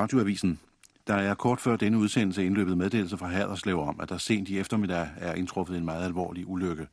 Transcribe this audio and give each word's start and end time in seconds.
Radioavisen. 0.00 0.60
Der 1.06 1.14
er 1.14 1.34
kort 1.34 1.60
før 1.60 1.76
denne 1.76 1.98
udsendelse 1.98 2.44
indløbet 2.44 2.78
meddelelse 2.78 3.18
fra 3.18 3.26
Haderslev 3.26 3.80
om, 3.80 4.00
at 4.00 4.08
der 4.08 4.18
sent 4.18 4.48
i 4.48 4.58
eftermiddag 4.58 5.08
er 5.16 5.34
indtruffet 5.34 5.76
en 5.76 5.84
meget 5.84 6.04
alvorlig 6.04 6.48
ulykke. 6.48 6.86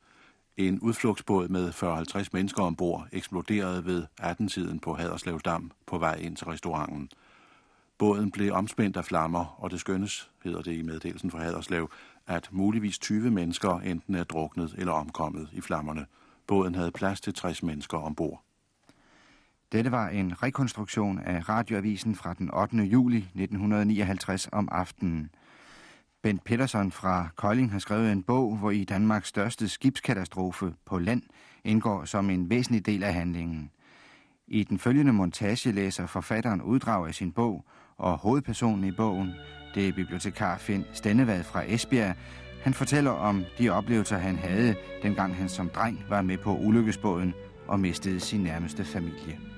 En 0.57 0.79
udflugtsbåd 0.79 1.47
med 1.47 1.69
40-50 1.69 2.27
mennesker 2.33 2.63
ombord 2.63 3.07
eksploderede 3.11 3.85
ved 3.85 4.03
18-tiden 4.21 4.79
på 4.79 4.93
Haderslev 4.93 5.39
Dam 5.39 5.71
på 5.85 5.97
vej 5.97 6.15
ind 6.15 6.35
til 6.35 6.47
restauranten. 6.47 7.09
Båden 7.97 8.31
blev 8.31 8.53
omspændt 8.53 8.97
af 8.97 9.05
flammer, 9.05 9.55
og 9.57 9.71
det 9.71 9.79
skønnes, 9.79 10.29
hedder 10.43 10.61
det 10.61 10.73
i 10.73 10.81
meddelelsen 10.81 11.31
fra 11.31 11.39
Haderslev, 11.39 11.91
at 12.27 12.49
muligvis 12.51 12.99
20 12.99 13.31
mennesker 13.31 13.79
enten 13.79 14.15
er 14.15 14.23
druknet 14.23 14.75
eller 14.77 14.93
omkommet 14.93 15.49
i 15.53 15.61
flammerne. 15.61 16.05
Båden 16.47 16.75
havde 16.75 16.91
plads 16.91 17.21
til 17.21 17.33
60 17.33 17.63
mennesker 17.63 17.97
ombord. 17.97 18.46
Dette 19.71 19.91
var 19.91 20.09
en 20.09 20.43
rekonstruktion 20.43 21.19
af 21.19 21.49
radioavisen 21.49 22.15
fra 22.15 22.33
den 22.33 22.53
8. 22.53 22.77
juli 22.77 23.17
1959 23.17 24.49
om 24.51 24.69
aftenen. 24.71 25.29
Bent 26.23 26.43
Petersen 26.43 26.91
fra 26.91 27.27
Kolding 27.35 27.71
har 27.71 27.79
skrevet 27.79 28.11
en 28.11 28.23
bog, 28.23 28.57
hvor 28.57 28.71
i 28.71 28.83
Danmarks 28.83 29.27
største 29.27 29.69
skibskatastrofe 29.69 30.73
på 30.85 30.99
land 30.99 31.21
indgår 31.63 32.05
som 32.05 32.29
en 32.29 32.49
væsentlig 32.49 32.85
del 32.85 33.03
af 33.03 33.13
handlingen. 33.13 33.71
I 34.47 34.63
den 34.63 34.79
følgende 34.79 35.13
montage 35.13 35.71
læser 35.71 36.05
forfatteren 36.05 36.61
uddrag 36.61 37.07
af 37.07 37.15
sin 37.15 37.31
bog, 37.31 37.65
og 37.97 38.17
hovedpersonen 38.17 38.83
i 38.83 38.91
bogen, 38.91 39.31
det 39.75 39.87
er 39.87 39.93
bibliotekar 39.93 40.57
Finn 40.57 40.85
Stennevad 40.93 41.43
fra 41.43 41.63
Esbjerg, 41.67 42.15
han 42.61 42.73
fortæller 42.73 43.11
om 43.11 43.43
de 43.59 43.69
oplevelser, 43.69 44.17
han 44.17 44.35
havde, 44.35 44.75
dengang 45.03 45.35
han 45.35 45.49
som 45.49 45.69
dreng 45.69 46.03
var 46.09 46.21
med 46.21 46.37
på 46.37 46.57
ulykkesbåden 46.57 47.33
og 47.67 47.79
mistede 47.79 48.19
sin 48.19 48.41
nærmeste 48.43 48.85
familie. 48.85 49.56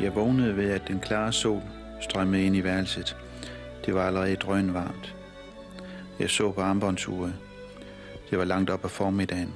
Jeg 0.00 0.14
vågnede 0.14 0.56
ved, 0.56 0.70
at 0.70 0.88
den 0.88 1.00
klare 1.00 1.32
sol 1.32 1.62
strømmede 2.00 2.44
ind 2.44 2.56
i 2.56 2.64
værelset. 2.64 3.16
Det 3.86 3.94
var 3.94 4.06
allerede 4.06 4.36
drøn 4.36 4.74
varmt. 4.74 5.16
Jeg 6.18 6.30
så 6.30 6.52
på 6.52 6.60
armbåndsuret. 6.60 7.34
Det 8.30 8.38
var 8.38 8.44
langt 8.44 8.70
op 8.70 8.84
ad 8.84 8.88
formiddagen. 8.88 9.54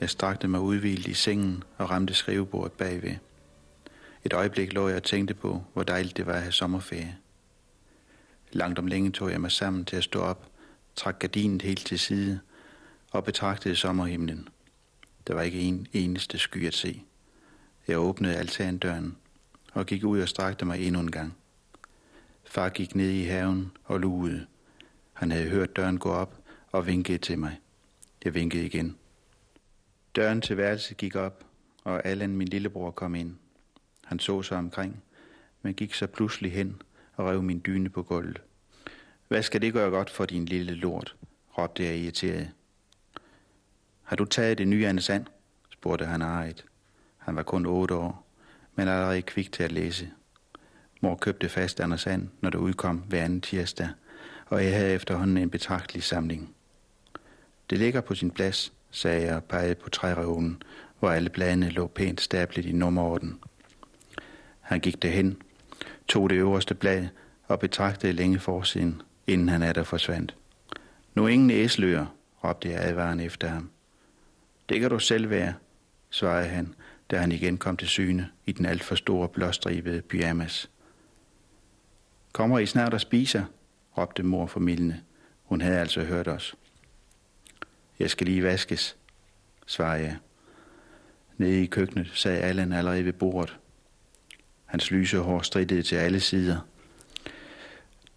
Jeg 0.00 0.10
strakte 0.10 0.48
mig 0.48 0.60
udvildt 0.60 1.06
i 1.06 1.14
sengen 1.14 1.62
og 1.78 1.90
ramte 1.90 2.14
skrivebordet 2.14 2.72
bagved. 2.72 3.14
Et 4.24 4.32
øjeblik 4.32 4.72
lå 4.72 4.88
jeg 4.88 4.96
og 4.96 5.02
tænkte 5.02 5.34
på, 5.34 5.62
hvor 5.72 5.82
dejligt 5.82 6.16
det 6.16 6.26
var 6.26 6.32
at 6.32 6.42
have 6.42 6.52
sommerferie. 6.52 7.16
Langt 8.52 8.78
om 8.78 8.86
længe 8.86 9.10
tog 9.10 9.30
jeg 9.30 9.40
mig 9.40 9.52
sammen 9.52 9.84
til 9.84 9.96
at 9.96 10.04
stå 10.04 10.20
op, 10.20 10.46
trak 10.96 11.18
gardinet 11.18 11.62
helt 11.62 11.86
til 11.86 11.98
side 11.98 12.40
og 13.10 13.24
betragtede 13.24 13.76
sommerhimlen. 13.76 14.48
Der 15.26 15.34
var 15.34 15.42
ikke 15.42 15.60
en 15.60 15.86
eneste 15.92 16.38
sky 16.38 16.66
at 16.66 16.74
se. 16.74 17.02
Jeg 17.88 17.98
åbnede 17.98 18.36
altandøren 18.36 19.16
og 19.74 19.86
gik 19.86 20.04
ud 20.04 20.20
og 20.20 20.28
strakte 20.28 20.64
mig 20.64 20.86
endnu 20.86 21.00
en 21.00 21.10
gang. 21.10 21.36
Far 22.44 22.68
gik 22.68 22.94
ned 22.94 23.10
i 23.10 23.22
haven 23.22 23.72
og 23.84 24.00
lugede. 24.00 24.46
Han 25.12 25.30
havde 25.30 25.48
hørt 25.48 25.76
døren 25.76 25.98
gå 25.98 26.10
op 26.10 26.38
og 26.72 26.86
vinkede 26.86 27.18
til 27.18 27.38
mig. 27.38 27.60
Jeg 28.24 28.34
vinkede 28.34 28.66
igen. 28.66 28.96
Døren 30.16 30.40
til 30.40 30.56
værelset 30.56 30.96
gik 30.96 31.16
op, 31.16 31.44
og 31.84 32.06
Allan, 32.06 32.36
min 32.36 32.48
lillebror, 32.48 32.90
kom 32.90 33.14
ind. 33.14 33.36
Han 34.04 34.18
så 34.18 34.42
sig 34.42 34.58
omkring, 34.58 35.02
men 35.62 35.74
gik 35.74 35.94
så 35.94 36.06
pludselig 36.06 36.52
hen 36.52 36.82
og 37.16 37.26
rev 37.26 37.42
min 37.42 37.62
dyne 37.66 37.88
på 37.88 38.02
gulvet. 38.02 38.40
Hvad 39.28 39.42
skal 39.42 39.62
det 39.62 39.72
gøre 39.72 39.90
godt 39.90 40.10
for 40.10 40.26
din 40.26 40.44
lille 40.44 40.74
lort? 40.74 41.16
råbte 41.58 41.84
jeg 41.84 41.96
irriteret. 41.96 42.50
Har 44.02 44.16
du 44.16 44.24
taget 44.24 44.58
det 44.58 44.68
nye 44.68 44.86
Anne 44.86 45.00
Sand? 45.00 45.26
spurgte 45.72 46.04
han 46.04 46.22
ejet. 46.22 46.64
Han 47.18 47.36
var 47.36 47.42
kun 47.42 47.66
otte 47.66 47.94
år 47.94 48.23
men 48.74 48.88
allerede 48.88 49.22
kvik 49.22 49.52
til 49.52 49.62
at 49.62 49.72
læse. 49.72 50.10
Mor 51.00 51.14
købte 51.14 51.48
fast 51.48 51.80
Anders 51.80 52.06
And, 52.06 52.28
når 52.40 52.50
det 52.50 52.58
udkom 52.58 52.96
hver 52.96 53.24
anden 53.24 53.40
tirsdag, 53.40 53.88
og 54.46 54.64
jeg 54.64 54.74
havde 54.74 54.92
efterhånden 54.92 55.36
en 55.36 55.50
betragtelig 55.50 56.02
samling. 56.02 56.54
Det 57.70 57.78
ligger 57.78 58.00
på 58.00 58.14
sin 58.14 58.30
plads, 58.30 58.72
sagde 58.90 59.26
jeg 59.26 59.36
og 59.36 59.44
pegede 59.44 59.74
på 59.74 59.90
træreolen, 59.90 60.62
hvor 60.98 61.10
alle 61.10 61.30
bladene 61.30 61.70
lå 61.70 61.86
pænt 61.86 62.20
stablet 62.20 62.66
i 62.66 62.72
nummerorden. 62.72 63.38
Han 64.60 64.80
gik 64.80 65.02
derhen, 65.02 65.42
tog 66.08 66.30
det 66.30 66.36
øverste 66.36 66.74
blad 66.74 67.06
og 67.48 67.60
betragtede 67.60 68.12
længe 68.12 68.38
forsiden, 68.38 69.02
inden 69.26 69.48
han 69.48 69.62
er 69.62 69.72
der 69.72 69.82
forsvandt. 69.82 70.36
Nu 71.14 71.26
ingen 71.26 71.50
æsløer, 71.50 72.06
råbte 72.44 72.70
jeg 72.70 72.80
advaren 72.80 73.20
efter 73.20 73.48
ham. 73.48 73.70
Det 74.68 74.80
kan 74.80 74.90
du 74.90 74.98
selv 74.98 75.30
være, 75.30 75.54
svarede 76.10 76.48
han 76.48 76.74
da 77.14 77.18
han 77.18 77.32
igen 77.32 77.58
kom 77.58 77.76
til 77.76 77.88
syne 77.88 78.30
i 78.46 78.52
den 78.52 78.66
alt 78.66 78.84
for 78.84 78.94
store 78.94 79.28
blåstribede 79.28 80.02
pyjamas. 80.02 80.70
Kommer 82.32 82.58
I 82.58 82.66
snart 82.66 82.94
og 82.94 83.00
spiser? 83.00 83.44
råbte 83.98 84.22
mor 84.22 84.46
formidlende. 84.46 85.00
Hun 85.44 85.60
havde 85.60 85.78
altså 85.78 86.04
hørt 86.04 86.28
os. 86.28 86.54
Jeg 87.98 88.10
skal 88.10 88.26
lige 88.26 88.42
vaskes, 88.42 88.96
svarede 89.66 90.02
jeg. 90.02 90.16
Nede 91.36 91.62
i 91.62 91.66
køkkenet 91.66 92.10
sad 92.14 92.42
Allan 92.42 92.72
allerede 92.72 93.04
ved 93.04 93.12
bordet. 93.12 93.56
Hans 94.64 94.90
lyse 94.90 95.18
hår 95.18 95.42
strittede 95.42 95.82
til 95.82 95.96
alle 95.96 96.20
sider. 96.20 96.58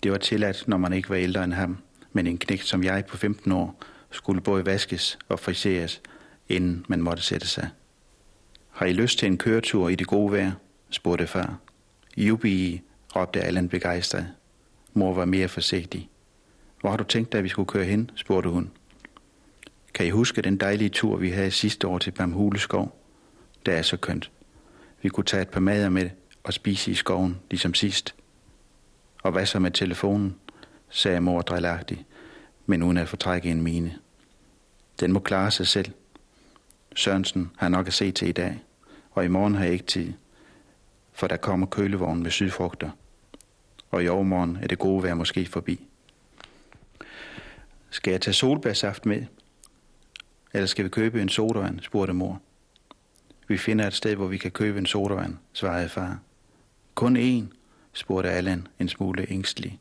Det 0.03 0.11
var 0.11 0.17
tilladt, 0.17 0.67
når 0.67 0.77
man 0.77 0.93
ikke 0.93 1.09
var 1.09 1.15
ældre 1.15 1.43
end 1.43 1.53
ham, 1.53 1.77
men 2.11 2.27
en 2.27 2.37
knægt 2.37 2.65
som 2.65 2.83
jeg 2.83 3.05
på 3.05 3.17
15 3.17 3.51
år 3.51 3.83
skulle 4.11 4.41
både 4.41 4.65
vaskes 4.65 5.19
og 5.29 5.39
friseres, 5.39 6.01
inden 6.49 6.85
man 6.87 7.01
måtte 7.01 7.23
sætte 7.23 7.47
sig. 7.47 7.69
Har 8.77 8.85
I 8.85 8.93
lyst 8.93 9.19
til 9.19 9.27
en 9.27 9.37
køretur 9.37 9.89
i 9.89 9.95
det 9.95 10.07
gode 10.07 10.31
vejr? 10.31 10.51
spurgte 10.89 11.27
far. 11.27 11.59
Jubi, 12.17 12.81
råbte 13.15 13.41
Allan 13.41 13.69
begejstret. 13.69 14.27
Mor 14.93 15.13
var 15.13 15.25
mere 15.25 15.47
forsigtig. 15.47 16.09
Hvor 16.81 16.89
har 16.89 16.97
du 16.97 17.03
tænkt 17.03 17.31
dig, 17.31 17.37
at 17.37 17.43
vi 17.43 17.49
skulle 17.49 17.67
køre 17.67 17.85
hen? 17.85 18.11
spurgte 18.15 18.49
hun. 18.49 18.71
Kan 19.93 20.05
I 20.05 20.09
huske 20.09 20.41
den 20.41 20.57
dejlige 20.57 20.89
tur, 20.89 21.17
vi 21.17 21.29
havde 21.29 21.51
sidste 21.51 21.87
år 21.87 21.97
til 21.97 22.11
Bamhuleskov? 22.11 23.01
Det 23.65 23.73
er 23.73 23.81
så 23.81 23.97
kønt. 23.97 24.31
Vi 25.01 25.09
kunne 25.09 25.23
tage 25.23 25.41
et 25.41 25.49
par 25.49 25.59
mader 25.59 25.89
med 25.89 26.09
og 26.43 26.53
spise 26.53 26.91
i 26.91 26.95
skoven, 26.95 27.39
ligesom 27.49 27.73
sidst. 27.73 28.15
Og 29.23 29.31
hvad 29.31 29.45
så 29.45 29.59
med 29.59 29.71
telefonen? 29.71 30.35
sagde 30.89 31.21
mor 31.21 31.41
drillagtigt, 31.41 32.01
men 32.65 32.83
uden 32.83 32.97
at 32.97 33.09
fortrække 33.09 33.49
en 33.49 33.61
mine. 33.61 33.97
Den 34.99 35.11
må 35.11 35.19
klare 35.19 35.51
sig 35.51 35.67
selv. 35.67 35.91
Sørensen 36.95 37.51
har 37.57 37.69
nok 37.69 37.87
at 37.87 37.93
se 37.93 38.11
til 38.11 38.27
i 38.27 38.31
dag 38.31 38.63
og 39.17 39.25
i 39.25 39.27
morgen 39.27 39.55
har 39.55 39.63
jeg 39.63 39.73
ikke 39.73 39.85
tid, 39.85 40.13
for 41.13 41.27
der 41.27 41.37
kommer 41.37 41.67
kølevognen 41.67 42.23
med 42.23 42.31
sydfrugter, 42.31 42.89
og 43.91 44.03
i 44.03 44.07
overmorgen 44.07 44.57
er 44.61 44.67
det 44.67 44.79
gode 44.79 45.03
vejr 45.03 45.13
måske 45.13 45.45
forbi. 45.45 45.87
Skal 47.89 48.11
jeg 48.11 48.21
tage 48.21 48.33
solbærsaft 48.33 49.05
med? 49.05 49.25
Eller 50.53 50.67
skal 50.67 50.85
vi 50.85 50.89
købe 50.89 51.21
en 51.21 51.29
sodavand, 51.29 51.79
spurgte 51.79 52.13
mor. 52.13 52.41
Vi 53.47 53.57
finder 53.57 53.87
et 53.87 53.93
sted, 53.93 54.15
hvor 54.15 54.27
vi 54.27 54.37
kan 54.37 54.51
købe 54.51 54.79
en 54.79 54.85
sodavand, 54.85 55.37
svarede 55.53 55.89
far. 55.89 56.19
Kun 56.95 57.17
én, 57.17 57.55
spurgte 57.93 58.29
Allan 58.29 58.67
en 58.79 58.89
smule 58.89 59.31
ængstelig. 59.31 59.79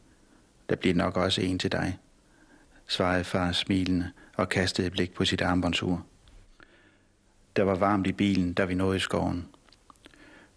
Der 0.68 0.76
bliver 0.76 0.94
nok 0.94 1.16
også 1.16 1.40
en 1.40 1.58
til 1.58 1.72
dig, 1.72 1.98
svarede 2.86 3.24
far 3.24 3.52
smilende 3.52 4.10
og 4.34 4.48
kastede 4.48 4.86
et 4.86 4.92
blik 4.92 5.14
på 5.14 5.24
sit 5.24 5.42
armbåndsur. 5.42 6.04
Der 7.56 7.62
var 7.62 7.74
varmt 7.74 8.06
i 8.06 8.12
bilen, 8.12 8.52
da 8.52 8.64
vi 8.64 8.74
nåede 8.74 9.00
skoven. 9.00 9.46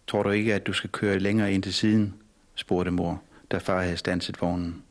Tror 0.06 0.22
du 0.22 0.30
ikke, 0.30 0.54
at 0.54 0.66
du 0.66 0.72
skal 0.72 0.90
køre 0.90 1.18
længere 1.18 1.52
ind 1.52 1.62
til 1.62 1.74
siden, 1.74 2.14
spurgte 2.54 2.90
mor, 2.90 3.22
da 3.50 3.58
far 3.58 3.82
havde 3.82 3.96
stanset 3.96 4.40
vognen. 4.40 4.82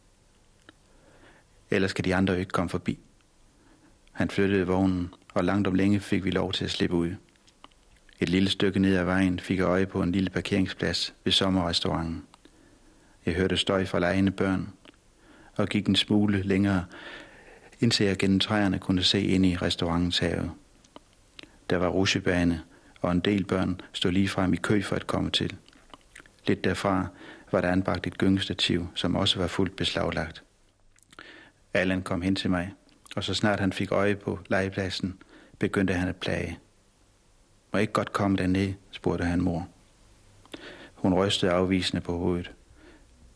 Ellers 1.72 1.92
skal 1.92 2.06
de 2.06 2.16
andre 2.16 2.34
jo 2.34 2.40
ikke 2.40 2.52
komme 2.52 2.70
forbi. 2.70 3.00
Han 4.12 4.30
flyttede 4.30 4.68
vognen, 4.68 5.14
og 5.34 5.44
langt 5.44 5.68
om 5.68 5.76
længe 5.76 6.00
fik 6.00 6.24
vi 6.24 6.32
lov 6.32 6.54
til 6.54 6.66
at 6.66 6.72
slippe 6.72 6.96
ud. 6.96 7.16
Et 8.20 8.30
lille 8.30 8.50
stykke 8.50 8.80
ned 8.80 8.96
ad 8.96 9.04
vejen 9.04 9.40
fik 9.40 9.58
jeg 9.58 9.66
øje 9.66 9.86
på 9.86 10.02
en 10.02 10.12
lille 10.12 10.30
parkeringsplads 10.30 11.14
ved 11.24 11.32
sommerrestauranten. 11.32 12.24
Jeg 13.26 13.34
hørte 13.34 13.58
støj 13.58 13.86
fra 13.86 14.00
lejende 14.00 14.32
børn, 14.32 14.70
og 15.56 15.68
gik 15.68 15.88
en 15.88 15.96
smule 15.96 16.42
længere, 16.42 16.86
indtil 17.80 18.06
jeg 18.06 18.18
gennem 18.18 18.40
træerne 18.40 18.80
kunne 18.80 19.04
se 19.04 19.22
ind 19.22 19.46
i 19.46 19.56
restaurantens 19.56 20.20
have. 20.20 20.52
Der 21.70 21.78
var 21.78 21.88
rusjebane, 21.88 22.64
og 23.02 23.12
en 23.12 23.20
del 23.20 23.46
børn 23.46 23.82
stod 23.94 24.12
lige 24.12 24.30
frem 24.30 24.54
i 24.54 24.58
kø 24.58 24.82
for 24.82 24.96
at 24.96 25.08
komme 25.08 25.32
til. 25.32 25.56
Lidt 26.48 26.64
derfra 26.64 27.08
var 27.52 27.62
der 27.62 27.72
anbragt 27.72 28.08
et 28.08 28.18
gyngestativ, 28.18 28.88
som 28.96 29.16
også 29.16 29.40
var 29.40 29.48
fuldt 29.48 29.76
beslaglagt. 29.76 30.44
Allan 31.74 32.02
kom 32.02 32.22
hen 32.22 32.36
til 32.36 32.50
mig, 32.50 32.74
og 33.16 33.24
så 33.24 33.34
snart 33.34 33.60
han 33.60 33.74
fik 33.74 33.92
øje 33.92 34.16
på 34.16 34.40
legepladsen, 34.50 35.22
begyndte 35.60 35.94
han 35.94 36.08
at 36.08 36.16
plage. 36.16 36.60
Må 37.72 37.78
jeg 37.78 37.82
ikke 37.82 37.94
godt 37.94 38.14
komme 38.14 38.38
derned, 38.38 38.74
spurgte 38.92 39.26
han 39.26 39.42
mor. 39.42 39.68
Hun 40.96 41.14
rystede 41.14 41.52
afvisende 41.52 42.02
på 42.02 42.18
hovedet. 42.18 42.52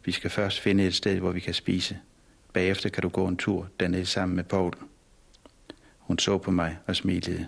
Vi 0.06 0.12
skal 0.12 0.30
først 0.30 0.60
finde 0.60 0.88
et 0.88 0.96
sted, 0.96 1.20
hvor 1.20 1.32
vi 1.32 1.40
kan 1.40 1.54
spise. 1.54 2.00
Bagefter 2.54 2.90
kan 2.90 3.04
du 3.04 3.10
gå 3.10 3.28
en 3.28 3.38
tur 3.38 3.68
dernede 3.80 4.06
sammen 4.06 4.36
med 4.36 4.44
Paul. 4.44 4.74
Hun 5.98 6.20
så 6.20 6.38
på 6.38 6.52
mig 6.52 6.78
og 6.88 6.96
smilede. 6.96 7.48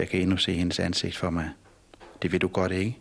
Jeg 0.00 0.08
kan 0.08 0.20
endnu 0.20 0.36
se 0.36 0.52
hendes 0.52 0.78
ansigt 0.78 1.16
for 1.16 1.30
mig. 1.30 1.50
Det 2.22 2.32
vil 2.32 2.40
du 2.40 2.48
godt 2.48 2.72
ikke? 2.72 2.98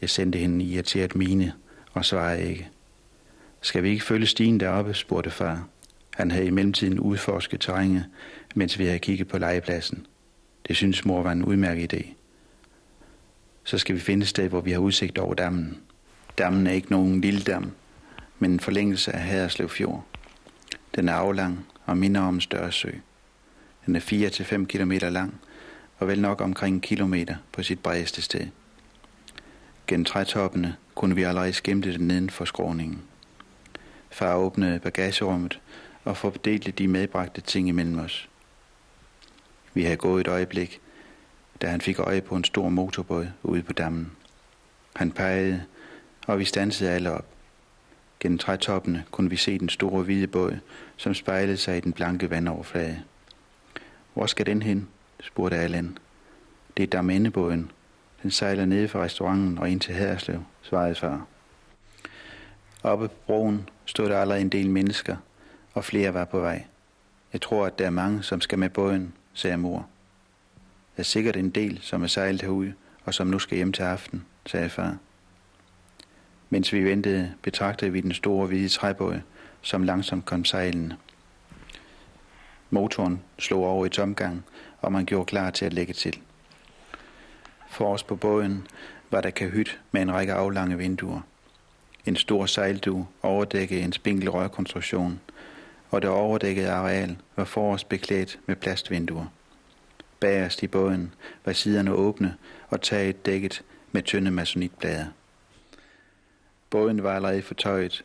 Jeg 0.00 0.10
sendte 0.10 0.38
hende 0.38 0.54
en 0.54 0.60
irriteret 0.60 1.16
mine 1.16 1.52
og 1.92 2.04
svarede 2.04 2.50
ikke. 2.50 2.68
Skal 3.60 3.82
vi 3.82 3.88
ikke 3.88 4.04
følge 4.04 4.26
stien 4.26 4.60
deroppe, 4.60 4.94
spurgte 4.94 5.30
far. 5.30 5.68
Han 6.14 6.30
havde 6.30 6.46
i 6.46 6.50
mellemtiden 6.50 7.00
udforsket 7.00 7.60
terrænet, 7.60 8.04
mens 8.54 8.78
vi 8.78 8.84
havde 8.84 8.98
kigget 8.98 9.28
på 9.28 9.38
legepladsen. 9.38 10.06
Det 10.68 10.76
synes 10.76 11.04
mor 11.04 11.22
var 11.22 11.32
en 11.32 11.44
udmærket 11.44 11.94
idé. 11.94 12.06
Så 13.64 13.78
skal 13.78 13.94
vi 13.94 14.00
finde 14.00 14.22
et 14.22 14.28
sted, 14.28 14.48
hvor 14.48 14.60
vi 14.60 14.72
har 14.72 14.78
udsigt 14.78 15.18
over 15.18 15.34
dammen. 15.34 15.80
Dammen 16.38 16.66
er 16.66 16.72
ikke 16.72 16.90
nogen 16.90 17.20
lille 17.20 17.40
dam, 17.40 17.72
men 18.38 18.50
en 18.50 18.60
forlængelse 18.60 19.12
af 19.12 19.20
Haderslev 19.20 19.68
Fjord. 19.68 20.04
Den 20.94 21.08
er 21.08 21.14
aflang 21.14 21.66
og 21.84 21.96
minder 21.96 22.20
om 22.20 22.34
en 22.34 22.40
større 22.40 22.72
sø. 22.72 22.90
Den 23.86 23.96
er 23.96 24.00
4-5 24.00 24.64
km 24.64 24.92
lang 24.92 25.40
og 25.98 26.08
vel 26.08 26.20
nok 26.20 26.40
omkring 26.40 26.74
en 26.74 26.80
kilometer 26.80 27.36
på 27.52 27.62
sit 27.62 27.80
bredeste 27.80 28.22
sted. 28.22 28.46
Gennem 29.86 30.04
trætoppene 30.04 30.76
kunne 30.94 31.14
vi 31.14 31.22
allerede 31.22 31.52
skimte 31.52 31.92
den 31.92 32.06
neden 32.06 32.30
for 32.30 32.44
skråningen. 32.44 33.02
Far 34.10 34.34
åbnede 34.34 34.80
bagagerummet 34.80 35.60
og 36.04 36.16
fordelte 36.16 36.70
de 36.70 36.88
medbragte 36.88 37.40
ting 37.40 37.68
imellem 37.68 37.98
os. 37.98 38.28
Vi 39.74 39.82
havde 39.82 39.96
gået 39.96 40.20
et 40.20 40.28
øjeblik, 40.28 40.80
da 41.62 41.66
han 41.68 41.80
fik 41.80 41.98
øje 41.98 42.20
på 42.20 42.36
en 42.36 42.44
stor 42.44 42.68
motorbåd 42.68 43.26
ude 43.42 43.62
på 43.62 43.72
dammen. 43.72 44.12
Han 44.96 45.10
pegede, 45.10 45.62
og 46.26 46.38
vi 46.38 46.44
stansede 46.44 46.90
alle 46.90 47.10
op. 47.10 47.26
Gennem 48.20 48.38
trætoppene 48.38 49.04
kunne 49.10 49.30
vi 49.30 49.36
se 49.36 49.58
den 49.58 49.68
store 49.68 50.02
hvide 50.02 50.26
båd, 50.26 50.58
som 50.96 51.14
spejlede 51.14 51.56
sig 51.56 51.76
i 51.76 51.80
den 51.80 51.92
blanke 51.92 52.30
vandoverflade. 52.30 53.02
Hvor 54.14 54.26
skal 54.26 54.46
den 54.46 54.62
hen? 54.62 54.88
Spurgte 55.26 55.56
Allan. 55.56 55.98
Det 56.76 56.82
er 56.82 56.86
Damendebåden. 56.86 57.70
Den 58.22 58.30
sejler 58.30 58.64
nede 58.64 58.88
fra 58.88 59.02
restauranten 59.02 59.58
og 59.58 59.70
ind 59.70 59.80
til 59.80 59.94
Haderslev, 59.94 60.42
svarede 60.62 60.94
far. 60.94 61.26
Oppe 62.82 63.08
på 63.08 63.14
broen 63.26 63.68
stod 63.84 64.08
der 64.08 64.18
allerede 64.18 64.40
en 64.40 64.48
del 64.48 64.70
mennesker, 64.70 65.16
og 65.74 65.84
flere 65.84 66.14
var 66.14 66.24
på 66.24 66.40
vej. 66.40 66.64
Jeg 67.32 67.40
tror, 67.40 67.66
at 67.66 67.78
der 67.78 67.86
er 67.86 67.90
mange, 67.90 68.22
som 68.22 68.40
skal 68.40 68.58
med 68.58 68.70
båden, 68.70 69.12
sagde 69.34 69.56
mor. 69.56 69.86
Der 70.96 71.00
er 71.00 71.04
sikkert 71.04 71.36
en 71.36 71.50
del, 71.50 71.78
som 71.82 72.02
er 72.02 72.06
sejlet 72.06 72.42
herude, 72.42 72.74
og 73.04 73.14
som 73.14 73.26
nu 73.26 73.38
skal 73.38 73.56
hjem 73.56 73.72
til 73.72 73.82
aften, 73.82 74.24
sagde 74.46 74.68
far. 74.68 74.96
Mens 76.50 76.72
vi 76.72 76.84
ventede, 76.84 77.34
betragtede 77.42 77.92
vi 77.92 78.00
den 78.00 78.14
store 78.14 78.46
hvide 78.46 78.68
træbåd, 78.68 79.20
som 79.62 79.82
langsomt 79.82 80.24
kom 80.24 80.44
sejlende. 80.44 80.96
Motoren 82.70 83.22
slog 83.38 83.64
over 83.64 83.86
i 83.86 83.88
tomgang, 83.88 84.44
og 84.80 84.92
man 84.92 85.04
gjorde 85.04 85.26
klar 85.26 85.50
til 85.50 85.64
at 85.64 85.72
lægge 85.72 85.92
til. 85.92 86.20
For 87.70 87.92
os 87.92 88.02
på 88.02 88.16
båden 88.16 88.66
var 89.10 89.20
der 89.20 89.30
kahyt 89.30 89.80
med 89.92 90.02
en 90.02 90.12
række 90.12 90.32
aflange 90.32 90.78
vinduer. 90.78 91.20
En 92.06 92.16
stor 92.16 92.46
sejldue 92.46 93.06
overdækkede 93.22 93.80
en 93.80 93.92
spinkel 93.92 94.30
rørkonstruktion, 94.30 95.20
og 95.90 96.02
det 96.02 96.10
overdækkede 96.10 96.70
areal 96.70 97.16
var 97.36 97.44
forrest 97.44 97.88
beklædt 97.88 98.38
med 98.46 98.56
plastvinduer. 98.56 99.26
Bagerst 100.20 100.62
i 100.62 100.66
båden 100.66 101.14
var 101.44 101.52
siderne 101.52 101.92
åbne 101.92 102.36
og 102.68 102.80
taget 102.80 103.26
dækket 103.26 103.62
med 103.92 104.02
tynde 104.02 104.30
masonitblade. 104.30 105.12
Båden 106.70 107.02
var 107.02 107.16
allerede 107.16 107.42
fortøjet, 107.42 108.04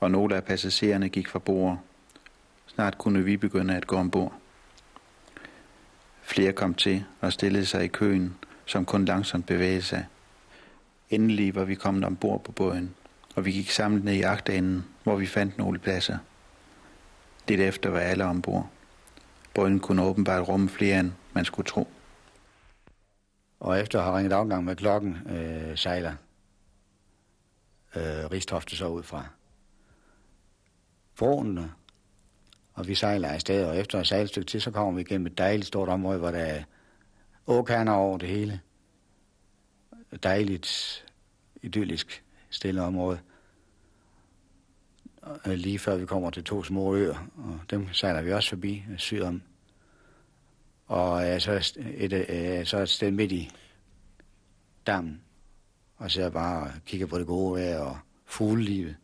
og 0.00 0.10
nogle 0.10 0.36
af 0.36 0.44
passagererne 0.44 1.08
gik 1.08 1.28
fra 1.28 1.38
bord. 1.38 1.78
Snart 2.76 2.98
kunne 2.98 3.24
vi 3.24 3.36
begynde 3.36 3.76
at 3.76 3.86
gå 3.86 3.96
ombord. 3.96 4.32
Flere 6.22 6.52
kom 6.52 6.74
til 6.74 7.04
og 7.20 7.32
stillede 7.32 7.66
sig 7.66 7.84
i 7.84 7.88
køen, 7.88 8.36
som 8.66 8.84
kun 8.84 9.04
langsomt 9.04 9.46
bevægede 9.46 9.82
sig. 9.82 10.06
Endelig 11.10 11.54
var 11.54 11.64
vi 11.64 11.74
kommet 11.74 12.04
ombord 12.04 12.44
på 12.44 12.52
båden, 12.52 12.94
og 13.34 13.44
vi 13.44 13.52
gik 13.52 13.70
samlet 13.70 14.04
ned 14.04 14.12
i 14.12 14.22
agterenden, 14.22 14.84
hvor 15.02 15.16
vi 15.16 15.26
fandt 15.26 15.58
nogle 15.58 15.78
pladser. 15.78 16.18
Lidt 17.48 17.60
efter 17.60 17.90
var 17.90 17.98
alle 17.98 18.24
ombord. 18.24 18.70
Båden 19.54 19.80
kunne 19.80 20.02
åbenbart 20.02 20.48
rumme 20.48 20.68
flere, 20.68 21.00
end 21.00 21.12
man 21.32 21.44
skulle 21.44 21.66
tro. 21.66 21.88
Og 23.60 23.80
efter 23.80 23.98
at 23.98 24.04
have 24.04 24.16
ringet 24.16 24.32
afgang 24.32 24.64
med 24.64 24.76
klokken, 24.76 25.16
øh, 25.28 25.78
sejler 25.78 26.12
øh, 27.96 28.02
Ristofte 28.30 28.76
så 28.76 28.88
ud 28.88 29.02
fra 29.02 29.24
Forhåndene 31.14 31.72
og 32.76 32.88
vi 32.88 32.94
sejler 32.94 33.28
afsted, 33.28 33.64
og 33.64 33.76
efter 33.76 34.00
at 34.00 34.06
sejle 34.06 34.22
et 34.22 34.28
stykke 34.28 34.46
til, 34.46 34.60
så 34.60 34.70
kommer 34.70 34.92
vi 34.92 35.00
igennem 35.00 35.26
et 35.26 35.38
dejligt 35.38 35.66
stort 35.66 35.88
område, 35.88 36.18
hvor 36.18 36.30
der 36.30 36.38
er 36.38 36.62
åkerner 37.46 37.92
over 37.92 38.18
det 38.18 38.28
hele. 38.28 38.60
Et 40.12 40.22
dejligt, 40.22 41.04
idyllisk, 41.62 42.24
stille 42.50 42.82
område. 42.82 43.18
Øh, 45.46 45.52
lige 45.52 45.78
før 45.78 45.96
vi 45.96 46.06
kommer 46.06 46.30
til 46.30 46.44
to 46.44 46.64
små 46.64 46.94
øer, 46.94 47.28
og 47.36 47.60
dem 47.70 47.92
sejler 47.92 48.22
vi 48.22 48.32
også 48.32 48.48
forbi 48.48 48.84
øh, 48.90 48.98
sydom. 48.98 49.42
Og 50.86 51.22
er 51.22 51.38
så 51.38 51.52
et, 51.76 52.68
så 52.68 52.78
et 52.78 52.88
sted 52.88 53.10
midt 53.10 53.32
i 53.32 53.50
dammen, 54.86 55.20
og 55.96 56.10
sidder 56.10 56.30
bare 56.30 56.62
og 56.62 56.70
kigger 56.86 57.06
på 57.06 57.18
det 57.18 57.26
gode 57.26 57.60
vejr 57.60 57.78
og 57.78 57.98
fuglelivet. 58.24 58.96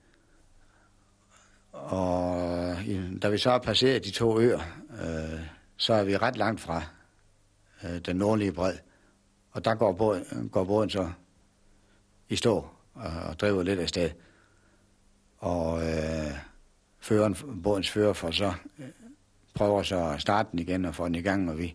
Og 1.83 2.77
da 3.23 3.29
vi 3.29 3.39
så 3.39 3.51
har 3.51 3.59
passeret 3.59 4.05
de 4.05 4.11
to 4.11 4.41
øer, 4.41 4.61
øh, 4.91 5.41
så 5.77 5.95
er 5.95 6.05
vi 6.05 6.17
ret 6.17 6.37
langt 6.37 6.61
fra 6.61 6.83
øh, 7.85 7.99
den 7.99 8.17
nordlige 8.17 8.53
bred. 8.53 8.75
Og 9.53 9.65
der 9.65 9.75
går 9.75 9.93
båden, 9.93 10.49
går 10.53 10.65
båden 10.65 10.91
så 10.91 11.11
i 12.29 12.37
stå 12.37 12.67
og, 12.95 13.11
og 13.29 13.41
driver 13.41 13.62
lidt 13.62 13.81
af 13.81 13.89
sted. 13.89 14.11
Og 15.39 15.83
øh, 15.83 16.33
føren, 17.01 17.37
bådens 17.62 17.91
fører 17.91 18.12
får 18.12 18.31
så 18.31 18.53
øh, 18.79 18.87
prøver 19.55 19.83
så 19.83 20.11
at 20.15 20.21
starte 20.21 20.49
den 20.53 20.59
igen 20.59 20.85
og 20.85 20.95
få 20.95 21.07
den 21.07 21.15
i 21.15 21.23
gang, 21.23 21.51
og 21.51 21.59
vi 21.59 21.75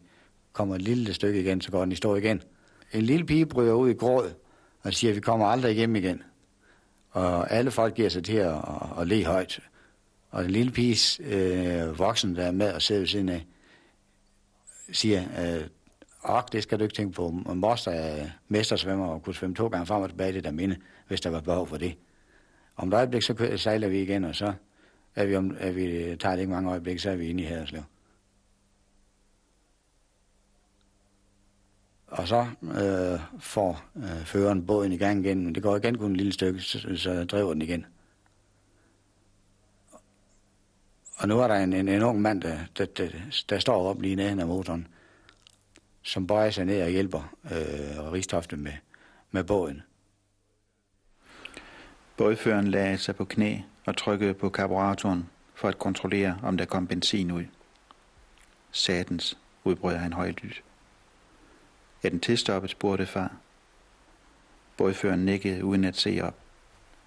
kommer 0.54 0.76
et 0.76 0.82
lille 0.82 1.14
stykke 1.14 1.40
igen, 1.40 1.62
så 1.62 1.72
går 1.72 1.80
den 1.80 1.92
i 1.92 1.96
stå 1.96 2.16
igen. 2.16 2.42
En 2.94 3.02
lille 3.02 3.26
pige 3.26 3.46
bryder 3.46 3.74
ud 3.74 3.90
i 3.90 3.94
gråd 3.94 4.34
og 4.82 4.94
siger, 4.94 5.12
at 5.12 5.16
vi 5.16 5.22
kommer 5.22 5.46
aldrig 5.46 5.76
hjem 5.76 5.96
igen. 5.96 6.24
Og 7.12 7.52
alle 7.52 7.72
folk 7.72 7.96
giver 7.96 8.10
sig 8.10 8.24
til 8.24 8.38
at, 8.38 8.54
at, 8.54 9.02
at 9.02 9.08
le 9.08 9.26
højt. 9.26 9.60
Og 10.30 10.44
den 10.44 10.52
lille 10.52 10.72
piges 10.72 11.20
øh, 11.24 12.00
voksen, 12.00 12.36
der 12.36 12.44
er 12.44 12.52
med 12.52 12.74
og 12.74 12.82
sidder 12.82 13.02
ved 13.02 13.08
siden 13.08 13.30
af, 13.30 13.46
siger, 14.92 15.22
øh, 15.22 15.68
og 16.20 16.44
det 16.52 16.64
skal 16.64 16.80
du 16.80 16.84
ikke 16.84 16.96
tænke 16.96 17.14
på. 17.14 17.30
Moster 17.30 17.92
er 17.92 18.30
mestersvømmer 18.48 19.08
og 19.08 19.24
kunne 19.24 19.36
svømme 19.36 19.56
to 19.56 19.68
gange 19.68 19.86
frem 19.86 20.02
og 20.02 20.10
tilbage 20.10 20.34
det 20.34 20.44
der 20.44 20.52
minde, 20.52 20.78
hvis 21.08 21.22
der 21.22 21.30
var 21.30 21.42
behov 21.42 21.68
for 21.68 21.78
det. 21.78 21.96
Om 22.76 22.88
et 22.88 22.94
øjeblik, 22.94 23.22
så 23.22 23.54
sejler 23.58 23.88
vi 23.88 24.02
igen, 24.02 24.24
og 24.24 24.36
så 24.36 24.54
er 25.16 25.26
vi, 25.26 25.36
om, 25.36 25.56
er 25.60 25.72
vi, 25.72 26.16
tager 26.20 26.36
det 26.36 26.40
ikke 26.40 26.54
mange 26.54 26.70
øjeblik, 26.70 27.00
så 27.00 27.10
er 27.10 27.16
vi 27.16 27.28
inde 27.28 27.44
i 27.44 27.46
Haderslev. 27.46 27.84
Og 32.08 32.28
så 32.28 32.46
øh, 32.62 33.20
får 33.40 33.86
øh, 33.96 34.26
føreren 34.26 34.66
båden 34.66 34.92
i 34.92 34.98
gang 34.98 35.26
igen, 35.26 35.44
men 35.44 35.56
det 35.56 35.64
går 35.64 35.76
igen 35.76 35.98
kun 35.98 36.12
et 36.12 36.18
lille 36.18 36.34
stykke, 36.34 36.62
så, 36.62 36.96
så 36.96 37.24
driver 37.24 37.54
den 37.54 37.62
igen. 37.62 37.86
Og 41.18 41.28
nu 41.28 41.40
er 41.40 41.48
der 41.48 41.56
en, 41.56 41.74
en, 41.74 41.88
en 41.88 42.04
ung 42.04 42.22
mand, 42.22 42.42
der, 42.42 42.60
der, 42.78 42.86
der, 42.86 43.10
der 43.50 43.60
står 43.60 43.90
op 43.90 44.02
lige 44.02 44.16
nede 44.16 44.42
af 44.42 44.48
motoren, 44.48 44.88
som 46.02 46.28
bøjer 46.28 46.50
sig 46.50 46.66
ned 46.66 46.84
og 46.84 46.90
hjælper 46.90 47.36
øh, 47.46 48.12
Ristofte 48.12 48.58
med, 48.58 48.74
med 49.32 49.44
båden. 49.44 49.84
Bådføreren 52.18 52.68
lagde 52.68 52.98
sig 52.98 53.16
på 53.16 53.26
knæ 53.26 53.58
og 53.86 53.98
trykkede 53.98 54.34
på 54.34 54.50
karburatoren 54.50 55.30
for 55.56 55.68
at 55.68 55.80
kontrollere, 55.80 56.40
om 56.44 56.58
der 56.58 56.66
kom 56.66 56.88
benzin 56.88 57.32
ud. 57.32 57.44
Satans, 58.72 59.38
udbrød 59.64 59.96
han 59.96 60.14
højlydt. 60.14 60.64
Er 62.04 62.10
den 62.10 62.20
tilstoppet, 62.20 62.72
spurgte 62.72 63.06
far. 63.06 63.32
Bådføreren 64.78 65.26
nikkede 65.26 65.66
uden 65.66 65.84
at 65.84 65.96
se 65.96 66.20
op. 66.24 66.36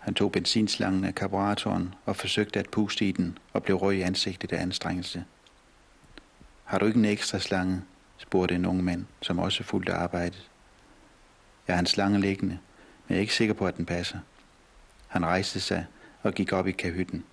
Han 0.01 0.15
tog 0.15 0.33
benzinslangen 0.33 1.05
af 1.05 1.15
karburatoren 1.15 1.95
og 2.07 2.17
forsøgte 2.17 2.61
at 2.61 2.71
puste 2.71 3.05
i 3.05 3.13
den 3.13 3.39
og 3.53 3.63
blev 3.63 3.77
rød 3.77 3.95
i 3.95 4.01
ansigtet 4.01 4.53
af 4.53 4.63
anstrengelse. 4.63 5.25
Har 6.65 6.79
du 6.79 6.87
ikke 6.87 6.99
en 6.99 7.05
ekstra 7.05 7.39
slange? 7.39 7.83
spurgte 8.19 8.55
en 8.55 8.67
ung 8.67 8.85
mand, 8.85 9.07
som 9.23 9.39
også 9.39 9.63
fulgte 9.63 9.93
arbejdet. 9.93 10.51
Jeg 11.69 11.77
har 11.77 11.81
en 11.81 11.87
slange 11.87 12.21
liggende, 12.21 12.59
men 13.07 13.15
jeg 13.15 13.17
er 13.17 13.21
ikke 13.21 13.35
sikker 13.35 13.55
på, 13.55 13.67
at 13.67 13.77
den 13.77 13.87
passer. 13.87 14.19
Han 15.09 15.27
rejste 15.27 15.61
sig 15.61 15.87
og 16.23 16.35
gik 16.35 16.53
op 16.53 16.67
i 16.67 16.73
kahytten. 16.73 17.25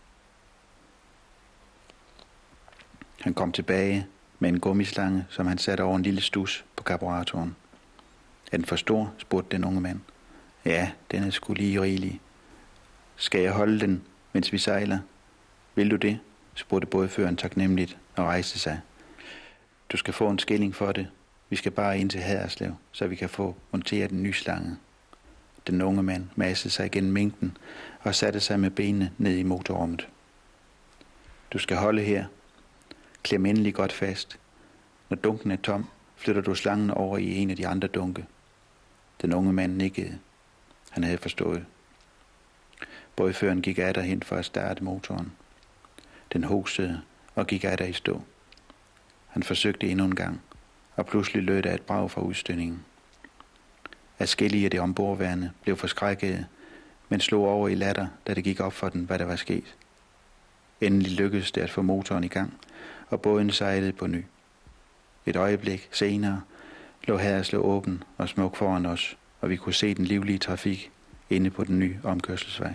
Han 3.21 3.33
kom 3.33 3.51
tilbage 3.51 4.07
med 4.39 4.49
en 4.49 4.59
gummislange, 4.59 5.25
som 5.29 5.47
han 5.47 5.57
satte 5.57 5.81
over 5.81 5.95
en 5.95 6.03
lille 6.03 6.21
stus 6.21 6.65
på 6.75 6.83
karburatoren. 6.83 7.55
Er 8.51 8.57
den 8.57 8.65
for 8.65 8.75
stor? 8.75 9.13
spurgte 9.17 9.55
den 9.55 9.65
unge 9.65 9.81
mand. 9.81 9.99
Ja, 10.65 10.91
den 11.11 11.23
er 11.23 11.29
sgu 11.29 11.53
lige 11.53 11.81
rigelig. 11.81 12.21
Skal 13.19 13.41
jeg 13.41 13.51
holde 13.51 13.79
den, 13.79 14.03
mens 14.33 14.53
vi 14.53 14.57
sejler? 14.57 14.99
Vil 15.75 15.91
du 15.91 15.95
det? 15.95 16.19
spurgte 16.55 16.87
bådføreren 16.87 17.37
taknemmeligt 17.37 17.97
og 18.15 18.25
rejste 18.25 18.59
sig. 18.59 18.81
Du 19.89 19.97
skal 19.97 20.13
få 20.13 20.29
en 20.29 20.39
skilling 20.39 20.75
for 20.75 20.91
det. 20.91 21.07
Vi 21.49 21.55
skal 21.55 21.71
bare 21.71 21.99
ind 21.99 22.09
til 22.09 22.21
Haderslev, 22.21 22.75
så 22.91 23.07
vi 23.07 23.15
kan 23.15 23.29
få 23.29 23.55
monteret 23.71 24.09
den 24.09 24.23
nye 24.23 24.33
slange. 24.33 24.77
Den 25.67 25.81
unge 25.81 26.03
mand 26.03 26.27
massede 26.35 26.73
sig 26.73 26.91
gennem 26.91 27.13
mængden 27.13 27.57
og 28.01 28.15
satte 28.15 28.39
sig 28.39 28.59
med 28.59 28.69
benene 28.69 29.11
ned 29.17 29.37
i 29.37 29.43
motorrummet. 29.43 30.07
Du 31.53 31.57
skal 31.57 31.77
holde 31.77 32.01
her. 32.01 32.25
Klem 33.23 33.45
endelig 33.45 33.73
godt 33.73 33.93
fast. 33.93 34.39
Når 35.09 35.17
dunken 35.17 35.51
er 35.51 35.57
tom, 35.57 35.85
flytter 36.15 36.41
du 36.41 36.55
slangen 36.55 36.91
over 36.91 37.17
i 37.17 37.35
en 37.35 37.49
af 37.49 37.55
de 37.55 37.67
andre 37.67 37.87
dunke. 37.87 38.25
Den 39.21 39.33
unge 39.33 39.53
mand 39.53 39.75
nikkede. 39.75 40.17
Han 40.89 41.03
havde 41.03 41.17
forstået. 41.17 41.65
Bådføren 43.17 43.61
gik 43.61 43.79
af 43.79 44.03
hen 44.03 44.23
for 44.23 44.35
at 44.35 44.45
starte 44.45 44.83
motoren. 44.83 45.31
Den 46.33 46.43
hostede 46.43 47.01
og 47.35 47.47
gik 47.47 47.63
af 47.63 47.89
i 47.89 47.93
stå. 47.93 48.21
Han 49.27 49.43
forsøgte 49.43 49.87
endnu 49.87 50.05
en 50.05 50.15
gang, 50.15 50.41
og 50.95 51.05
pludselig 51.05 51.43
lød 51.43 51.63
der 51.63 51.73
et 51.73 51.81
brag 51.81 52.11
fra 52.11 52.21
udstødningen. 52.21 52.85
Adskillige 54.19 54.65
af 54.65 54.71
de 54.71 54.79
ombordværende 54.79 55.51
blev 55.61 55.77
forskrækkede, 55.77 56.45
men 57.09 57.19
slog 57.19 57.47
over 57.47 57.67
i 57.67 57.75
latter, 57.75 58.07
da 58.27 58.33
det 58.33 58.43
gik 58.43 58.59
op 58.59 58.73
for 58.73 58.89
den, 58.89 59.03
hvad 59.03 59.19
der 59.19 59.25
var 59.25 59.35
sket. 59.35 59.75
Endelig 60.81 61.11
lykkedes 61.11 61.51
det 61.51 61.61
at 61.61 61.71
få 61.71 61.81
motoren 61.81 62.23
i 62.23 62.27
gang, 62.27 62.53
og 63.09 63.21
båden 63.21 63.51
sejlede 63.51 63.91
på 63.91 64.07
ny. 64.07 64.23
Et 65.25 65.35
øjeblik 65.35 65.89
senere 65.91 66.41
lå 67.03 67.17
Haderslev 67.17 67.65
åben 67.65 68.03
og 68.17 68.29
smuk 68.29 68.55
foran 68.55 68.85
os, 68.85 69.17
og 69.41 69.49
vi 69.49 69.55
kunne 69.55 69.73
se 69.73 69.93
den 69.93 70.05
livlige 70.05 70.39
trafik 70.39 70.91
inde 71.29 71.49
på 71.49 71.63
den 71.63 71.79
nye 71.79 71.99
omkørselsvej. 72.03 72.73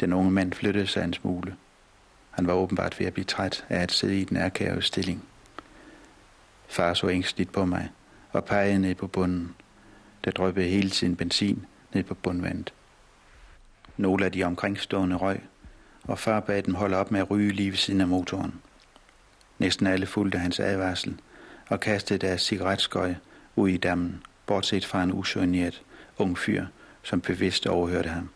Den 0.00 0.12
unge 0.12 0.30
mand 0.30 0.52
flyttede 0.52 0.86
sig 0.86 1.04
en 1.04 1.12
smule. 1.12 1.56
Han 2.30 2.46
var 2.46 2.52
åbenbart 2.52 3.00
ved 3.00 3.06
at 3.06 3.12
blive 3.12 3.24
træt 3.24 3.64
af 3.68 3.82
at 3.82 3.92
sidde 3.92 4.20
i 4.20 4.24
den 4.24 4.36
ærkærede 4.36 4.82
stilling. 4.82 5.24
Far 6.68 6.94
så 6.94 7.08
ængstligt 7.08 7.52
på 7.52 7.64
mig 7.64 7.90
og 8.32 8.44
pegede 8.44 8.78
ned 8.78 8.94
på 8.94 9.06
bunden. 9.06 9.54
Der 10.24 10.30
drøbede 10.30 10.68
hele 10.68 10.90
tiden 10.90 11.16
benzin 11.16 11.66
ned 11.92 12.02
på 12.02 12.14
bundvandet. 12.14 12.72
Nogle 13.96 14.24
af 14.24 14.32
de 14.32 14.44
omkringstående 14.44 15.16
røg, 15.16 15.40
og 16.04 16.18
far 16.18 16.40
bad 16.40 16.62
dem 16.62 16.74
holde 16.74 16.96
op 16.96 17.10
med 17.10 17.20
at 17.20 17.30
ryge 17.30 17.52
lige 17.52 17.70
ved 17.70 17.78
siden 17.78 18.00
af 18.00 18.08
motoren. 18.08 18.54
Næsten 19.58 19.86
alle 19.86 20.06
fulgte 20.06 20.38
hans 20.38 20.60
advarsel 20.60 21.20
og 21.68 21.80
kastede 21.80 22.26
deres 22.26 22.42
cigaretskøj 22.42 23.14
ud 23.56 23.68
i 23.68 23.76
dammen, 23.76 24.22
bortset 24.46 24.86
fra 24.86 25.02
en 25.02 25.12
usøgnet 25.12 25.82
ung 26.18 26.38
fyr, 26.38 26.66
som 27.02 27.20
bevidst 27.20 27.66
overhørte 27.66 28.08
ham. 28.08 28.30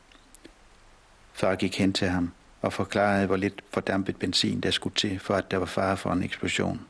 Far 1.36 1.54
gik 1.54 1.78
hen 1.78 1.92
til 1.92 2.08
ham 2.08 2.32
og 2.62 2.72
forklarede, 2.72 3.26
hvor 3.26 3.36
lidt 3.36 3.62
fordampet 3.70 4.16
benzin 4.16 4.60
der 4.60 4.70
skulle 4.70 4.94
til, 4.94 5.18
for 5.18 5.34
at 5.34 5.50
der 5.50 5.56
var 5.56 5.66
fare 5.66 5.96
for 5.96 6.12
en 6.12 6.22
eksplosion. 6.22 6.80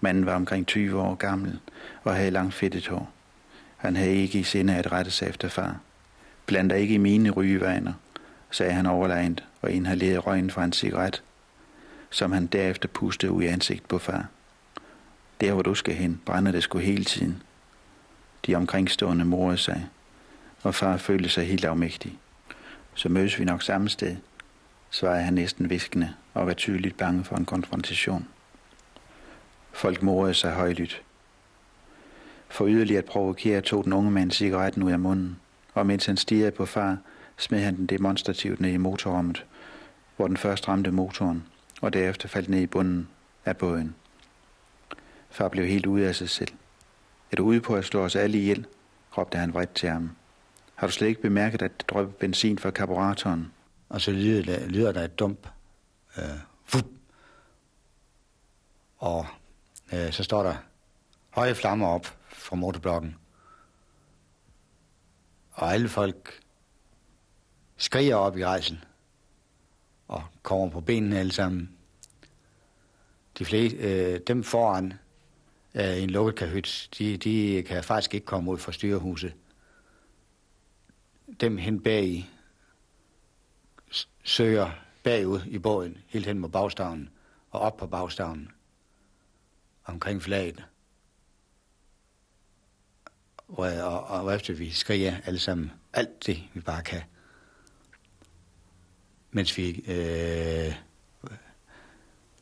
Manden 0.00 0.26
var 0.26 0.34
omkring 0.34 0.66
20 0.66 1.00
år 1.00 1.14
gammel 1.14 1.60
og 2.04 2.14
havde 2.14 2.30
langt 2.30 2.54
fedtet 2.54 2.88
hår. 2.88 3.10
Han 3.76 3.96
havde 3.96 4.14
ikke 4.14 4.38
i 4.38 4.42
sinde 4.42 4.76
at 4.76 4.92
rette 4.92 5.10
sig 5.10 5.28
efter 5.28 5.48
far. 5.48 5.80
Blander 6.46 6.76
ikke 6.76 6.94
i 6.94 6.98
mine 6.98 7.30
rygevaner, 7.30 7.92
sagde 8.50 8.72
han 8.72 8.86
overlegent 8.86 9.44
og 9.62 9.70
inhalerede 9.70 10.18
røgen 10.18 10.50
fra 10.50 10.64
en 10.64 10.72
cigaret, 10.72 11.22
som 12.10 12.32
han 12.32 12.46
derefter 12.46 12.88
pustede 12.88 13.32
ud 13.32 13.42
i 13.42 13.46
ansigt 13.46 13.88
på 13.88 13.98
far. 13.98 14.26
Der 15.40 15.52
hvor 15.52 15.62
du 15.62 15.74
skal 15.74 15.94
hen, 15.94 16.20
brænder 16.26 16.52
det 16.52 16.62
sgu 16.62 16.78
hele 16.78 17.04
tiden. 17.04 17.42
De 18.46 18.54
omkringstående 18.54 19.24
morede 19.24 19.58
sig, 19.58 19.88
og 20.62 20.74
far 20.74 20.96
følte 20.96 21.28
sig 21.28 21.46
helt 21.46 21.64
afmægtig. 21.64 22.18
Så 23.00 23.08
mødes 23.08 23.38
vi 23.38 23.44
nok 23.44 23.62
samme 23.62 23.88
sted, 23.88 24.16
svarede 24.90 25.22
han 25.22 25.34
næsten 25.34 25.70
viskende 25.70 26.14
og 26.34 26.46
var 26.46 26.52
tydeligt 26.52 26.96
bange 26.96 27.24
for 27.24 27.36
en 27.36 27.44
konfrontation. 27.44 28.28
Folk 29.72 30.02
morede 30.02 30.34
sig 30.34 30.52
højlydt. 30.52 31.02
For 32.48 32.66
yderligere 32.68 32.98
at 32.98 33.04
provokere 33.04 33.60
tog 33.60 33.84
den 33.84 33.92
unge 33.92 34.10
mand 34.10 34.30
cigaretten 34.30 34.82
ud 34.82 34.92
af 34.92 34.98
munden, 34.98 35.36
og 35.74 35.86
mens 35.86 36.06
han 36.06 36.16
stirrede 36.16 36.50
på 36.50 36.66
far, 36.66 36.98
smed 37.36 37.60
han 37.60 37.76
den 37.76 37.86
demonstrativt 37.86 38.60
ned 38.60 38.70
i 38.70 38.76
motorrummet, 38.76 39.46
hvor 40.16 40.26
den 40.26 40.36
først 40.36 40.68
ramte 40.68 40.90
motoren, 40.90 41.44
og 41.80 41.92
derefter 41.92 42.28
faldt 42.28 42.48
ned 42.48 42.60
i 42.60 42.66
bunden 42.66 43.08
af 43.44 43.56
båden. 43.56 43.94
Far 45.30 45.48
blev 45.48 45.66
helt 45.66 45.86
ude 45.86 46.08
af 46.08 46.14
sig 46.14 46.28
selv. 46.28 46.52
Er 47.32 47.36
du 47.36 47.44
ude 47.44 47.60
på 47.60 47.74
at 47.74 47.84
slå 47.84 48.00
os 48.00 48.16
alle 48.16 48.38
ihjel? 48.38 48.66
råbte 49.18 49.38
han 49.38 49.54
vredt 49.54 49.74
til 49.74 49.88
ham. 49.88 50.10
Har 50.80 50.86
du 50.86 50.92
slet 50.92 51.08
ikke 51.08 51.22
bemærket, 51.22 51.62
at 51.62 51.70
det 51.78 51.90
drøber 51.90 52.12
benzin 52.12 52.58
fra 52.58 52.70
karburatoren? 52.70 53.52
Og 53.88 54.00
så 54.00 54.10
lyder 54.10 54.42
der, 54.42 54.66
lyder 54.66 54.92
der 54.92 55.04
et 55.04 55.18
dump. 55.18 55.48
Øh, 56.18 56.24
fup. 56.64 56.86
Og 58.98 59.26
øh, 59.92 60.12
så 60.12 60.22
står 60.24 60.42
der 60.42 60.54
høje 61.30 61.54
flammer 61.54 61.86
op 61.86 62.18
fra 62.28 62.56
motorblokken. 62.56 63.16
Og 65.50 65.72
alle 65.72 65.88
folk 65.88 66.40
skriger 67.76 68.16
op 68.16 68.38
i 68.38 68.44
rejsen 68.44 68.84
og 70.08 70.22
kommer 70.42 70.70
på 70.70 70.80
benene 70.80 71.18
alle 71.18 71.32
sammen. 71.32 71.70
De 73.38 73.44
fleste, 73.44 73.78
øh, 73.78 74.20
dem 74.26 74.44
foran 74.44 74.92
øh, 75.74 76.02
en 76.02 76.10
lukket 76.10 76.36
kahyt, 76.36 76.88
de, 76.98 77.16
de 77.16 77.62
kan 77.62 77.84
faktisk 77.84 78.14
ikke 78.14 78.26
komme 78.26 78.50
ud 78.50 78.58
fra 78.58 78.72
styrehuset. 78.72 79.34
Dem 81.40 81.58
hen 81.58 81.80
bag 81.80 82.30
søger 84.24 84.70
bagud 85.02 85.40
i 85.46 85.58
båden, 85.58 85.98
helt 86.06 86.26
hen 86.26 86.38
mod 86.38 86.48
bagstavnen 86.48 87.10
og 87.50 87.60
op 87.60 87.76
på 87.76 87.86
bagstavnen 87.86 88.50
omkring 89.84 90.22
flaget. 90.22 90.64
Og, 93.48 93.66
og, 93.66 94.04
og 94.04 94.34
efter 94.34 94.54
vi 94.54 94.70
skriger 94.70 95.16
alle 95.24 95.38
sammen 95.38 95.72
alt 95.92 96.26
det, 96.26 96.42
vi 96.54 96.60
bare 96.60 96.82
kan. 96.82 97.02
Mens 99.30 99.56
vi 99.56 99.84
øh, 99.88 100.74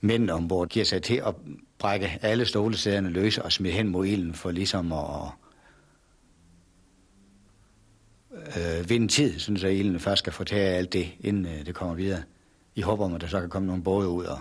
mænd 0.00 0.30
ombord 0.30 0.68
giver 0.68 0.84
sig 0.84 1.02
til 1.02 1.22
at 1.26 1.34
brække 1.78 2.18
alle 2.22 2.46
stolesæderne 2.46 3.10
løse 3.10 3.42
og 3.42 3.52
smide 3.52 3.74
hen 3.74 3.88
mod 3.88 4.06
ilden 4.06 4.34
for 4.34 4.50
ligesom 4.50 4.92
at 4.92 5.30
øh, 8.46 8.90
vinde 8.90 9.08
tid, 9.08 9.38
sådan 9.38 9.56
så 9.56 9.68
ilden 9.68 10.00
først 10.00 10.18
skal 10.18 10.32
få 10.32 10.44
taget 10.44 10.76
alt 10.76 10.92
det, 10.92 11.12
inden 11.20 11.46
øh, 11.46 11.66
det 11.66 11.74
kommer 11.74 11.94
videre. 11.94 12.22
I 12.74 12.80
håber 12.80 13.04
om, 13.04 13.14
at 13.14 13.20
der 13.20 13.26
så 13.26 13.40
kan 13.40 13.50
komme 13.50 13.66
nogle 13.66 13.82
både 13.82 14.08
ud 14.08 14.24
og 14.24 14.38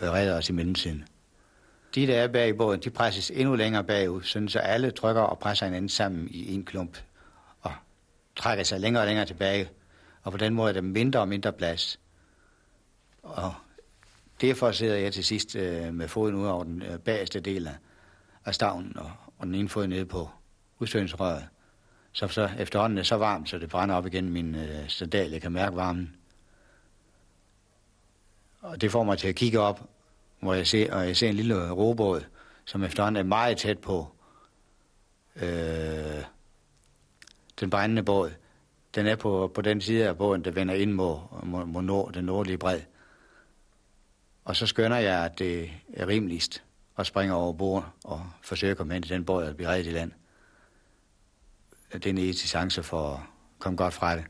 øh, 0.00 0.12
redde 0.12 0.34
os 0.34 0.48
i 0.48 0.52
mellemtiden. 0.52 1.04
De, 1.94 2.06
der 2.06 2.16
er 2.16 2.28
bag 2.28 2.48
i 2.48 2.52
båden, 2.52 2.80
de 2.80 2.90
presses 2.90 3.30
endnu 3.30 3.54
længere 3.54 3.84
bagud, 3.84 4.22
sådan 4.22 4.48
så 4.48 4.58
alle 4.58 4.90
trykker 4.90 5.22
og 5.22 5.38
presser 5.38 5.66
hinanden 5.66 5.88
sammen 5.88 6.28
i 6.30 6.54
en 6.54 6.64
klump 6.64 6.98
og 7.60 7.72
trækker 8.36 8.64
sig 8.64 8.80
længere 8.80 9.02
og 9.02 9.06
længere 9.06 9.26
tilbage. 9.26 9.68
Og 10.22 10.32
på 10.32 10.38
den 10.38 10.54
måde 10.54 10.68
er 10.68 10.72
der 10.72 10.80
mindre 10.80 11.20
og 11.20 11.28
mindre 11.28 11.52
plads. 11.52 12.00
Og 13.22 13.54
derfor 14.40 14.72
sidder 14.72 14.96
jeg 14.96 15.12
til 15.12 15.24
sidst 15.24 15.56
øh, 15.56 15.94
med 15.94 16.08
foden 16.08 16.34
ud 16.34 16.46
over 16.46 16.64
den 16.64 16.82
øh, 16.82 16.98
bagerste 16.98 17.40
del 17.40 17.66
af, 17.66 17.74
af 18.44 18.54
stavnen 18.54 18.98
og, 18.98 19.10
og 19.38 19.46
den 19.46 19.54
ene 19.54 19.68
fod 19.68 19.86
nede 19.86 20.06
på 20.06 20.30
udstødningsrøret. 20.78 21.44
Så, 22.12 22.28
så 22.28 22.50
efterhånden 22.58 22.98
er 22.98 23.02
så 23.02 23.16
varmt, 23.16 23.48
så 23.48 23.58
det 23.58 23.68
brænder 23.68 23.94
op 23.94 24.06
igen 24.06 24.28
min 24.28 24.54
øh, 24.54 24.88
sandal. 24.88 25.30
Jeg 25.30 25.42
kan 25.42 25.52
mærke 25.52 25.76
varmen. 25.76 26.16
Og 28.60 28.80
det 28.80 28.90
får 28.90 29.04
mig 29.04 29.18
til 29.18 29.28
at 29.28 29.34
kigge 29.34 29.60
op 29.60 29.90
hvor 30.40 30.54
jeg 30.54 30.66
ser, 30.66 30.94
og 30.94 31.06
jeg 31.06 31.16
ser 31.16 31.28
en 31.28 31.34
lille 31.34 31.54
øh, 31.54 31.70
robåd, 31.70 32.24
som 32.64 32.84
efterhånden 32.84 33.20
er 33.20 33.28
meget 33.28 33.58
tæt 33.58 33.78
på 33.78 34.08
øh, 35.36 36.24
den 37.60 37.70
brændende 37.70 38.02
båd. 38.02 38.30
Den 38.94 39.06
er 39.06 39.16
på, 39.16 39.52
på 39.54 39.62
den 39.62 39.80
side 39.80 40.08
af 40.08 40.18
båden, 40.18 40.44
der 40.44 40.50
vender 40.50 40.74
ind 40.74 40.92
mod, 40.92 41.18
mod, 41.42 41.64
mod 41.64 41.82
nord, 41.82 42.12
den 42.12 42.24
nordlige 42.24 42.58
bred. 42.58 42.80
Og 44.44 44.56
så 44.56 44.66
skønner 44.66 44.96
jeg, 44.96 45.24
at 45.24 45.38
det 45.38 45.70
er 45.92 46.06
rimeligst 46.06 46.62
at 46.98 47.06
springe 47.06 47.34
over 47.34 47.52
bord 47.52 47.92
og 48.04 48.26
forsøge 48.42 48.70
at 48.70 48.76
komme 48.76 48.92
hen 48.92 49.02
til 49.02 49.12
den 49.12 49.24
båd 49.24 49.44
og 49.44 49.56
blive 49.56 49.68
reddet 49.68 49.86
i 49.86 49.90
land 49.90 50.12
den 51.92 52.18
er 52.18 52.22
eneste 52.22 52.48
chance 52.48 52.82
for 52.82 53.14
at 53.14 53.20
komme 53.58 53.76
godt 53.76 53.94
fra 53.94 54.16
det. 54.16 54.24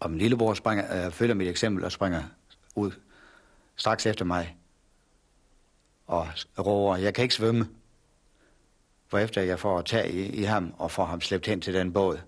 Og 0.00 0.10
min 0.10 0.18
lillebror 0.18 0.54
springer, 0.54 1.06
øh, 1.06 1.12
følger 1.12 1.34
mit 1.34 1.48
eksempel 1.48 1.84
og 1.84 1.92
springer 1.92 2.22
ud 2.74 2.92
straks 3.76 4.06
efter 4.06 4.24
mig. 4.24 4.56
Og 6.06 6.28
råber, 6.58 6.96
jeg 6.96 7.14
kan 7.14 7.22
ikke 7.22 7.34
svømme. 7.34 7.68
efter 9.12 9.42
jeg 9.42 9.58
får 9.58 9.82
tag 9.82 10.14
i, 10.14 10.26
i 10.26 10.42
ham 10.42 10.74
og 10.78 10.90
får 10.90 11.04
ham 11.04 11.20
slæbt 11.20 11.46
hen 11.46 11.60
til 11.60 11.74
den 11.74 11.92
båd. 11.92 12.20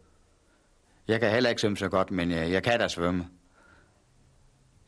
Jeg 1.08 1.20
kan 1.20 1.30
heller 1.30 1.50
ikke 1.50 1.61
svømme 1.61 1.76
så 1.76 1.88
godt, 1.88 2.11
men 2.11 2.30
jeg, 2.30 2.50
jeg 2.50 2.62
kan 2.62 2.80
da 2.80 2.88
svømme. 2.88 3.28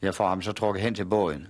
Jeg 0.02 0.14
får 0.14 0.28
ham 0.28 0.42
så 0.42 0.52
trukket 0.52 0.82
hen 0.82 0.94
til 0.94 1.04
båden. 1.04 1.48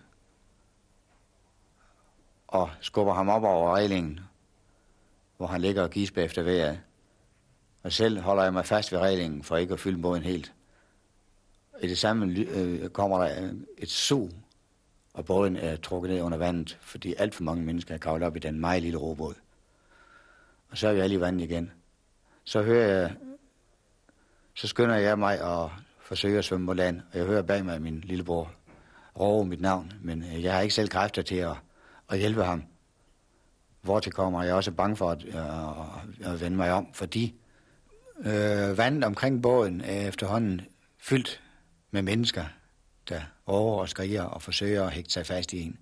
Og 2.49 2.71
skubber 2.81 3.15
ham 3.15 3.29
op 3.29 3.43
over 3.43 3.77
reglingen, 3.77 4.21
hvor 5.37 5.47
han 5.47 5.61
ligger 5.61 5.83
og 5.83 5.91
gisper 5.91 6.23
efter 6.23 6.43
vejret. 6.43 6.81
Og 7.85 7.93
selv 7.93 8.21
holder 8.21 8.43
jeg 8.43 8.53
mig 8.53 8.67
fast 8.67 8.93
ved 8.93 8.99
reglingen 8.99 9.43
for 9.43 9.57
ikke 9.57 9.75
at 9.75 9.81
fylde 9.81 10.03
båden 10.03 10.23
helt. 10.23 10.53
I 11.83 11.89
det 11.89 11.99
samme 11.99 12.35
øh, 12.39 12.89
kommer 12.89 13.25
der 13.25 13.45
øh, 13.45 13.53
et 13.79 13.91
sug, 13.91 14.31
og 15.15 15.25
båden 15.25 15.57
er 15.57 15.77
trukket 15.77 16.11
ned 16.11 16.23
under 16.23 16.39
vandet, 16.39 16.79
fordi 16.81 17.15
alt 17.19 17.35
for 17.35 17.43
mange 17.43 17.65
mennesker 17.65 17.95
er 17.95 17.99
kravlet 17.99 18.27
op 18.27 18.37
i 18.37 18.39
den 18.39 18.61
meget 18.61 18.83
lille 18.83 18.99
robåd. 18.99 19.35
Og 20.71 20.79
så 20.79 20.89
er 20.89 20.93
vi 20.93 21.01
alle 21.01 21.15
i 21.15 21.21
vandet 21.21 21.45
igen. 21.45 21.73
Så 22.45 22.63
hører 22.63 23.01
jeg, 23.01 23.15
så 24.55 24.67
skynder 24.67 24.97
jeg 24.97 25.19
mig 25.19 25.41
at 25.41 25.71
forsøge 26.01 26.39
at 26.39 26.45
svømme 26.45 26.67
på 26.67 26.73
land, 26.73 27.01
og 27.13 27.19
jeg 27.19 27.27
hører 27.27 27.43
bag 27.43 27.65
mig 27.65 27.83
min 27.83 28.01
lillebror 28.01 28.53
råbe 29.21 29.49
mit 29.49 29.61
navn, 29.61 29.93
men 30.03 30.23
øh, 30.23 30.45
jeg 30.45 30.55
har 30.55 30.61
ikke 30.61 30.75
selv 30.75 30.89
kræfter 30.89 31.23
til 31.23 31.37
at, 31.37 31.57
at 32.11 32.19
hjælpe 32.19 32.45
ham. 32.45 32.65
Hvortil 33.83 34.13
kommer 34.13 34.43
jeg 34.43 34.55
også 34.55 34.71
bange 34.71 34.97
for 34.97 35.11
at, 35.11 35.25
øh, 35.25 35.35
at, 36.25 36.33
at 36.33 36.41
vende 36.41 36.57
mig 36.57 36.73
om, 36.73 36.89
fordi 36.93 37.35
øh, 38.19 38.79
vandet 38.79 39.05
omkring 39.05 39.43
båden 39.43 39.81
er 39.81 40.09
efterhånden 40.09 40.61
fyldt 40.99 41.41
med 41.91 42.03
mennesker, 42.03 42.45
der 43.09 43.21
over 43.47 43.81
og 43.81 43.89
skriger 43.89 44.23
og 44.23 44.43
forsøger 44.43 44.85
at 44.85 44.93
hægte 44.93 45.13
sig 45.13 45.27
fast 45.27 45.53
i 45.53 45.61
en. 45.61 45.79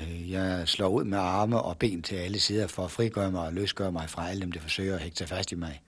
Øh, 0.00 0.30
jeg 0.30 0.68
slår 0.68 0.88
ud 0.88 1.04
med 1.04 1.18
arme 1.18 1.62
og 1.62 1.78
ben 1.78 2.02
til 2.02 2.16
alle 2.16 2.38
sider 2.38 2.66
for 2.66 2.84
at 2.84 2.90
frigøre 2.90 3.30
mig 3.30 3.46
og 3.46 3.52
løsgøre 3.52 3.92
mig 3.92 4.10
fra 4.10 4.28
alle 4.28 4.42
dem, 4.42 4.52
der 4.52 4.60
forsøger 4.60 4.94
at 4.94 5.00
hægte 5.00 5.18
sig 5.18 5.28
fast 5.28 5.52
i 5.52 5.54
mig, 5.54 5.82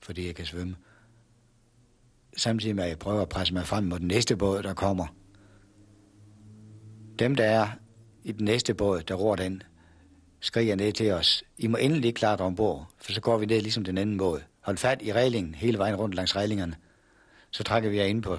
fordi 0.00 0.26
jeg 0.26 0.34
kan 0.34 0.46
svømme. 0.46 0.76
Samtidig 2.36 2.76
med, 2.76 2.84
at 2.84 2.90
jeg 2.90 2.98
prøver 2.98 3.22
at 3.22 3.28
presse 3.28 3.54
mig 3.54 3.66
frem 3.66 3.84
mod 3.84 3.98
den 3.98 4.08
næste 4.08 4.36
båd, 4.36 4.62
der 4.62 4.74
kommer. 4.74 5.06
Dem, 7.18 7.34
der 7.34 7.44
er 7.44 7.68
i 8.24 8.32
den 8.32 8.44
næste 8.44 8.74
båd, 8.74 9.02
der 9.02 9.14
ror 9.14 9.36
den, 9.36 9.62
skriger 10.46 10.76
ned 10.76 10.92
til 10.92 11.12
os. 11.12 11.44
I 11.58 11.66
må 11.66 11.76
endelig 11.76 12.04
ikke 12.04 12.18
klare 12.18 12.36
ombord, 12.36 12.86
for 12.98 13.12
så 13.12 13.20
går 13.20 13.38
vi 13.38 13.46
ned 13.46 13.60
ligesom 13.60 13.84
den 13.84 13.98
anden 13.98 14.18
båd. 14.18 14.40
Hold 14.60 14.76
fat 14.76 15.02
i 15.02 15.12
reglingen 15.12 15.54
hele 15.54 15.78
vejen 15.78 15.96
rundt 15.96 16.14
langs 16.14 16.36
reglingerne. 16.36 16.76
Så 17.50 17.64
trækker 17.64 17.90
vi 17.90 17.98
jer 17.98 18.04
ind 18.04 18.22
på 18.22 18.38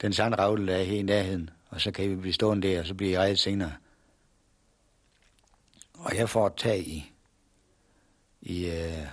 den 0.00 0.12
sandravle, 0.12 0.66
der 0.66 0.76
er 0.76 0.84
her 0.84 0.98
i 0.98 1.02
nærheden, 1.02 1.50
og 1.68 1.80
så 1.80 1.90
kan 1.90 2.10
vi 2.10 2.16
blive 2.16 2.32
stående 2.32 2.68
der, 2.68 2.80
og 2.80 2.86
så 2.86 2.94
bliver 2.94 3.12
I 3.12 3.22
reddet 3.22 3.38
senere. 3.38 3.72
Og 5.94 6.16
jeg 6.16 6.28
får 6.28 6.48
tag 6.48 6.78
i, 6.78 7.12
i 8.40 8.70
øh, 8.70 9.06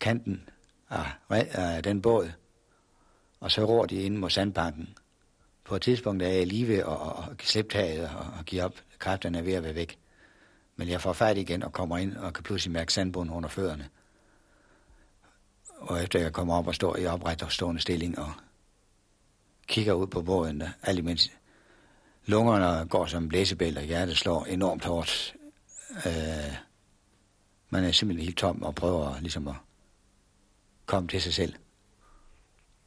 kanten 0.00 0.48
af, 0.90 1.06
af 1.30 1.82
den 1.82 2.02
båd, 2.02 2.30
og 3.40 3.50
så 3.50 3.64
ror 3.64 3.86
de 3.86 4.02
ind 4.02 4.16
mod 4.16 4.30
sandbanken. 4.30 4.88
På 5.64 5.76
et 5.76 5.82
tidspunkt 5.82 6.22
er 6.22 6.28
jeg 6.28 6.46
lige 6.46 6.68
ved 6.68 6.78
at, 6.78 7.30
at 7.30 7.42
slippe 7.42 7.72
taget 7.72 8.08
og, 8.08 8.26
og 8.38 8.44
give 8.44 8.62
op. 8.62 8.74
Kræfterne 8.98 9.38
er 9.38 9.42
ved 9.42 9.52
at 9.52 9.62
være 9.62 9.74
væk. 9.74 9.98
Men 10.80 10.88
jeg 10.88 11.00
får 11.00 11.12
fat 11.12 11.38
igen 11.38 11.62
og 11.62 11.72
kommer 11.72 11.98
ind 11.98 12.16
og 12.16 12.32
kan 12.32 12.44
pludselig 12.44 12.72
mærke 12.72 12.92
sandbunden 12.92 13.34
under 13.34 13.48
fødderne. 13.48 13.88
Og 15.78 16.02
efter 16.02 16.18
jeg 16.18 16.32
kommer 16.32 16.54
op 16.54 16.66
og 16.66 16.74
står 16.74 16.96
i 16.96 17.06
opret 17.06 17.42
og 17.42 17.52
stående 17.52 17.80
stilling 17.80 18.18
og 18.18 18.32
kigger 19.66 19.92
ud 19.92 20.06
på 20.06 20.22
båden, 20.22 20.60
der, 20.60 20.68
alt 20.82 20.98
imens 20.98 21.30
lungerne 22.26 22.88
går 22.88 23.06
som 23.06 23.28
blæsebæl, 23.28 23.78
og 23.78 23.84
hjertet 23.84 24.16
slår 24.16 24.44
enormt 24.44 24.84
hårdt. 24.84 25.34
Øh, 26.06 26.56
man 27.70 27.84
er 27.84 27.92
simpelthen 27.92 28.24
helt 28.24 28.38
tom 28.38 28.62
og 28.62 28.74
prøver 28.74 29.20
ligesom 29.20 29.48
at 29.48 29.54
komme 30.86 31.08
til 31.08 31.22
sig 31.22 31.34
selv. 31.34 31.54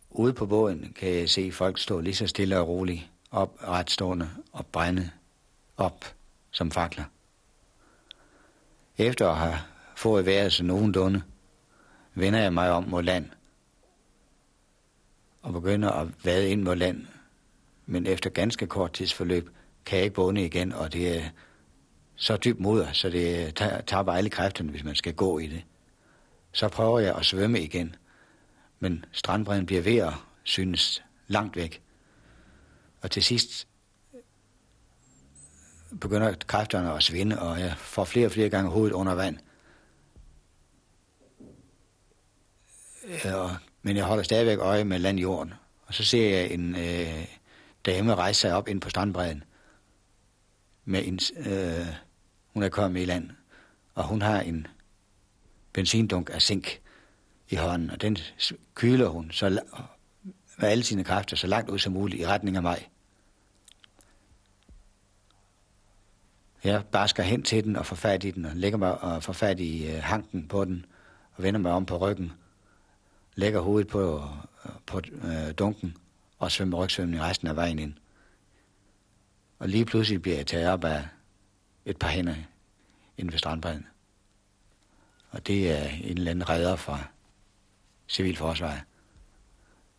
Ude 0.09 0.33
på 0.33 0.45
båden 0.45 0.93
kan 0.95 1.09
jeg 1.09 1.29
se 1.29 1.51
folk 1.51 1.79
stå 1.79 1.99
lige 1.99 2.15
så 2.15 2.27
stille 2.27 2.59
og 2.59 2.67
roligt, 2.67 3.09
op 3.31 3.57
retstående 3.63 4.29
og 4.51 4.65
brænde 4.65 5.11
op 5.77 6.05
som 6.51 6.71
fakler. 6.71 7.03
Efter 8.97 9.29
at 9.29 9.37
have 9.37 9.57
fået 9.95 10.25
været 10.25 10.53
så 10.53 10.63
nogenlunde, 10.63 11.21
vender 12.15 12.39
jeg 12.39 12.53
mig 12.53 12.71
om 12.71 12.83
mod 12.83 13.03
land 13.03 13.29
og 15.41 15.53
begynder 15.53 15.89
at 15.89 16.07
vade 16.25 16.49
ind 16.49 16.61
mod 16.61 16.75
land. 16.75 17.05
Men 17.85 18.07
efter 18.07 18.29
ganske 18.29 18.67
kort 18.67 18.93
tidsforløb 18.93 19.49
kan 19.85 19.97
jeg 19.97 20.03
ikke 20.03 20.15
bunde 20.15 20.45
igen, 20.45 20.73
og 20.73 20.93
det 20.93 21.17
er 21.17 21.29
så 22.15 22.37
dybt 22.37 22.59
moder, 22.59 22.91
så 22.91 23.09
det 23.09 23.55
tager 23.55 24.11
alle 24.11 24.29
kræfterne, 24.29 24.71
hvis 24.71 24.83
man 24.83 24.95
skal 24.95 25.13
gå 25.13 25.39
i 25.39 25.47
det. 25.47 25.63
Så 26.51 26.67
prøver 26.67 26.99
jeg 26.99 27.15
at 27.15 27.25
svømme 27.25 27.61
igen, 27.61 27.95
men 28.79 29.05
strandbredden 29.11 29.65
bliver 29.65 29.81
ved 29.81 29.97
at 29.97 30.13
synes 30.43 31.03
langt 31.27 31.55
væk. 31.55 31.81
Og 33.01 33.11
til 33.11 33.23
sidst 33.23 33.67
begynder 36.01 36.33
kræfterne 36.47 36.93
at 36.93 37.03
svinde, 37.03 37.39
og 37.41 37.59
jeg 37.59 37.73
får 37.77 38.03
flere 38.03 38.25
og 38.25 38.31
flere 38.31 38.49
gange 38.49 38.71
hovedet 38.71 38.93
under 38.93 39.13
vand. 39.13 39.37
Og, 43.33 43.51
men 43.81 43.97
jeg 43.97 44.05
holder 44.05 44.23
stadigvæk 44.23 44.59
øje 44.59 44.83
med 44.83 44.99
landjorden. 44.99 45.53
Og 45.85 45.93
så 45.93 46.03
ser 46.03 46.29
jeg 46.29 46.51
en 46.51 46.75
øh, 46.75 47.25
dame 47.85 48.15
rejse 48.15 48.39
sig 48.41 48.53
op 48.53 48.67
ind 48.67 48.81
på 48.81 48.89
strandbredden. 48.89 49.43
Med 50.85 51.07
en, 51.07 51.19
øh, 51.37 51.87
hun 52.53 52.63
er 52.63 52.69
kommet 52.69 53.01
i 53.01 53.05
land, 53.05 53.29
og 53.95 54.07
hun 54.07 54.21
har 54.21 54.41
en 54.41 54.67
benzindunk 55.73 56.29
af 56.33 56.41
zink 56.41 56.79
i 57.49 57.55
hånden, 57.55 57.89
og 57.89 58.01
den 58.01 58.17
kyler 58.75 59.07
hun 59.07 59.31
så 59.31 59.49
med 60.57 60.69
alle 60.69 60.83
sine 60.83 61.03
kræfter 61.03 61.35
så 61.35 61.47
langt 61.47 61.69
ud 61.69 61.79
som 61.79 61.93
muligt 61.93 62.21
i 62.21 62.27
retning 62.27 62.55
af 62.55 62.63
mig. 62.63 62.89
Jeg 66.63 66.85
bare 66.85 67.07
skal 67.07 67.25
hen 67.25 67.43
til 67.43 67.63
den 67.63 67.75
og 67.75 67.85
få 67.85 67.95
fat 67.95 68.23
i 68.23 68.31
den, 68.31 68.45
og 68.45 68.51
lægger 68.55 68.77
mig 68.77 69.01
og 69.01 69.23
får 69.23 69.33
fat 69.33 69.59
i 69.59 69.87
øh, 69.87 70.03
hanken 70.03 70.47
på 70.47 70.65
den, 70.65 70.85
og 71.35 71.43
vender 71.43 71.59
mig 71.59 71.71
om 71.71 71.85
på 71.85 71.97
ryggen, 71.97 72.31
lægger 73.35 73.59
hovedet 73.59 73.87
på, 73.87 74.23
øh, 74.65 74.71
på 74.85 75.01
øh, 75.11 75.53
dunken, 75.57 75.97
og 76.39 76.51
svømmer 76.51 76.77
rygsvømning 76.77 77.21
resten 77.21 77.47
af 77.47 77.55
vejen 77.55 77.79
ind. 77.79 77.93
Og 79.59 79.69
lige 79.69 79.85
pludselig 79.85 80.21
bliver 80.21 80.37
jeg 80.37 80.47
taget 80.47 80.69
op 80.69 80.83
af 80.83 81.07
et 81.85 81.97
par 81.97 82.07
hænder 82.07 82.35
inde 83.17 83.31
ved 83.31 83.39
strandbredden. 83.39 83.87
Og 85.31 85.47
det 85.47 85.71
er 85.71 85.89
en 85.89 86.17
eller 86.17 86.31
anden 86.31 86.49
redder 86.49 86.75
fra 86.75 86.99
civilforsvaret, 88.07 88.81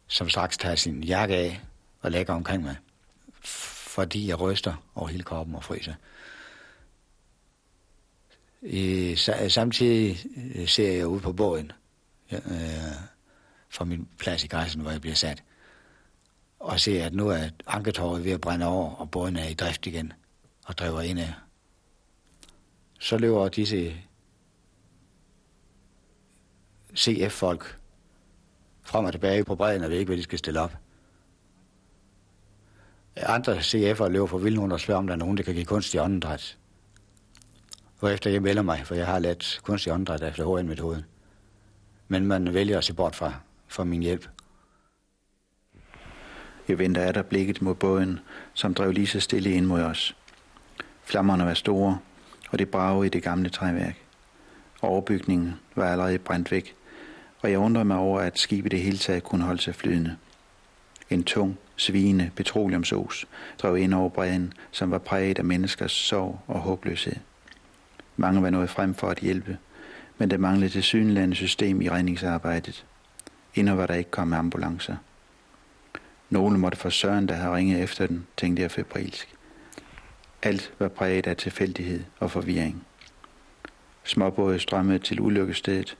som 0.07 0.29
straks 0.29 0.59
tager 0.59 0.74
sin 0.74 1.05
jakke 1.05 1.37
af 1.37 1.61
og 2.00 2.11
lægger 2.11 2.35
omkring 2.35 2.62
mig, 2.62 2.77
fordi 3.42 4.29
jeg 4.29 4.40
ryster 4.40 4.74
over 4.94 5.09
hele 5.09 5.22
kroppen 5.22 5.55
og 5.55 5.64
fryser. 5.64 5.94
I, 8.64 9.16
samtidig 9.48 10.27
øh, 10.55 10.68
ser 10.68 10.92
jeg 10.92 11.07
ud 11.07 11.20
på 11.20 11.33
båden 11.33 11.72
øh, 12.33 12.40
fra 13.68 13.85
min 13.85 14.09
plads 14.18 14.44
i 14.44 14.46
græsen, 14.46 14.81
hvor 14.81 14.90
jeg 14.90 15.00
bliver 15.00 15.14
sat, 15.14 15.42
og 16.59 16.81
ser, 16.81 17.07
at 17.07 17.14
nu 17.14 17.29
er 17.29 17.48
anketåret 17.66 18.24
ved 18.24 18.33
at 18.33 18.40
brænde 18.40 18.66
over, 18.66 18.90
og 18.90 19.11
båden 19.11 19.37
er 19.37 19.48
i 19.48 19.55
drift 19.55 19.87
igen 19.87 20.12
og 20.66 20.79
driver 20.79 21.00
ind 21.00 21.18
af. 21.18 21.35
Så 23.00 23.18
løber 23.18 23.48
disse 23.48 23.94
CF-folk 26.96 27.79
frem 28.83 29.05
og 29.05 29.12
tilbage 29.12 29.44
på 29.44 29.55
bredden, 29.55 29.85
og 29.85 29.90
ved 29.90 29.98
ikke, 29.98 30.09
hvad 30.09 30.16
de 30.16 30.22
skal 30.22 30.38
stille 30.38 30.61
op. 30.61 30.77
Andre 33.16 33.59
CF'er 33.59 34.09
løber 34.09 34.27
for 34.27 34.38
vildt 34.38 34.72
og 34.72 34.81
spørger, 34.81 34.98
om 34.98 35.07
der 35.07 35.14
er 35.14 35.18
nogen, 35.18 35.37
der 35.37 35.42
kan 35.42 35.55
give 35.55 35.64
kunstig 35.64 36.00
åndedræt 36.00 36.59
efter 38.08 38.30
jeg 38.30 38.42
melder 38.42 38.62
mig, 38.62 38.82
for 38.84 38.94
jeg 38.94 39.06
har 39.06 39.18
let 39.18 39.60
kunstig 39.62 39.92
åndedræt 39.92 40.22
efter 40.22 40.60
HN-metoden. 40.60 41.04
Men 42.08 42.26
man 42.26 42.54
vælger 42.54 42.78
at 42.78 42.84
se 42.84 42.94
bort 42.94 43.16
fra, 43.16 43.32
fra 43.68 43.84
min 43.84 44.02
hjælp. 44.02 44.28
Jeg 46.68 46.78
venter 46.78 47.02
af 47.02 47.14
der 47.14 47.22
blikket 47.22 47.62
mod 47.62 47.74
båden, 47.74 48.20
som 48.54 48.74
drev 48.74 48.90
lige 48.90 49.06
så 49.06 49.20
stille 49.20 49.50
ind 49.50 49.66
mod 49.66 49.82
os. 49.82 50.16
Flammerne 51.04 51.44
var 51.44 51.54
store, 51.54 51.98
og 52.50 52.58
det 52.58 52.70
bragede 52.70 53.06
i 53.06 53.08
det 53.08 53.22
gamle 53.22 53.48
træværk. 53.48 53.96
Overbygningen 54.82 55.54
var 55.74 55.92
allerede 55.92 56.18
brændt 56.18 56.50
væk, 56.50 56.74
og 57.42 57.50
jeg 57.50 57.58
undrede 57.58 57.84
mig 57.84 57.96
over, 57.96 58.20
at 58.20 58.38
skibet 58.38 58.72
det 58.72 58.80
hele 58.80 58.98
taget 58.98 59.24
kunne 59.24 59.44
holde 59.44 59.62
sig 59.62 59.74
flydende. 59.74 60.16
En 61.10 61.24
tung, 61.24 61.58
svigende 61.76 62.30
petroleumsos 62.36 63.26
drev 63.58 63.76
ind 63.76 63.94
over 63.94 64.08
bredden, 64.08 64.52
som 64.70 64.90
var 64.90 64.98
præget 64.98 65.38
af 65.38 65.44
menneskers 65.44 65.92
sorg 65.92 66.40
og 66.46 66.60
håbløshed. 66.60 67.16
Mange 68.16 68.42
var 68.42 68.50
nået 68.50 68.70
frem 68.70 68.94
for 68.94 69.09
at 69.09 69.18
hjælpe, 69.18 69.59
men 70.18 70.31
der 70.31 70.38
manglede 70.38 70.72
det 70.72 70.85
synlande 70.85 71.35
system 71.35 71.81
i 71.81 71.90
redningsarbejdet. 71.90 72.87
Endnu 73.55 73.74
var 73.74 73.87
der 73.87 73.94
ikke 73.94 74.11
kommet 74.11 74.37
ambulancer. 74.37 74.96
Nogle 76.31 76.59
måtte 76.59 76.79
få 76.79 76.90
søren, 76.90 77.29
der 77.29 77.35
havde 77.35 77.55
ringet 77.55 77.83
efter 77.83 78.07
den, 78.07 78.27
tænkte 78.37 78.62
jeg 78.62 78.70
febrilsk. 78.70 79.35
Alt 80.42 80.72
var 80.79 80.88
præget 80.88 81.27
af 81.27 81.37
tilfældighed 81.37 82.05
og 82.20 82.31
forvirring. 82.31 82.87
Småbåde 84.05 84.59
strømmede 84.59 84.98
til 84.98 85.20
ulykkestedet, 85.20 85.96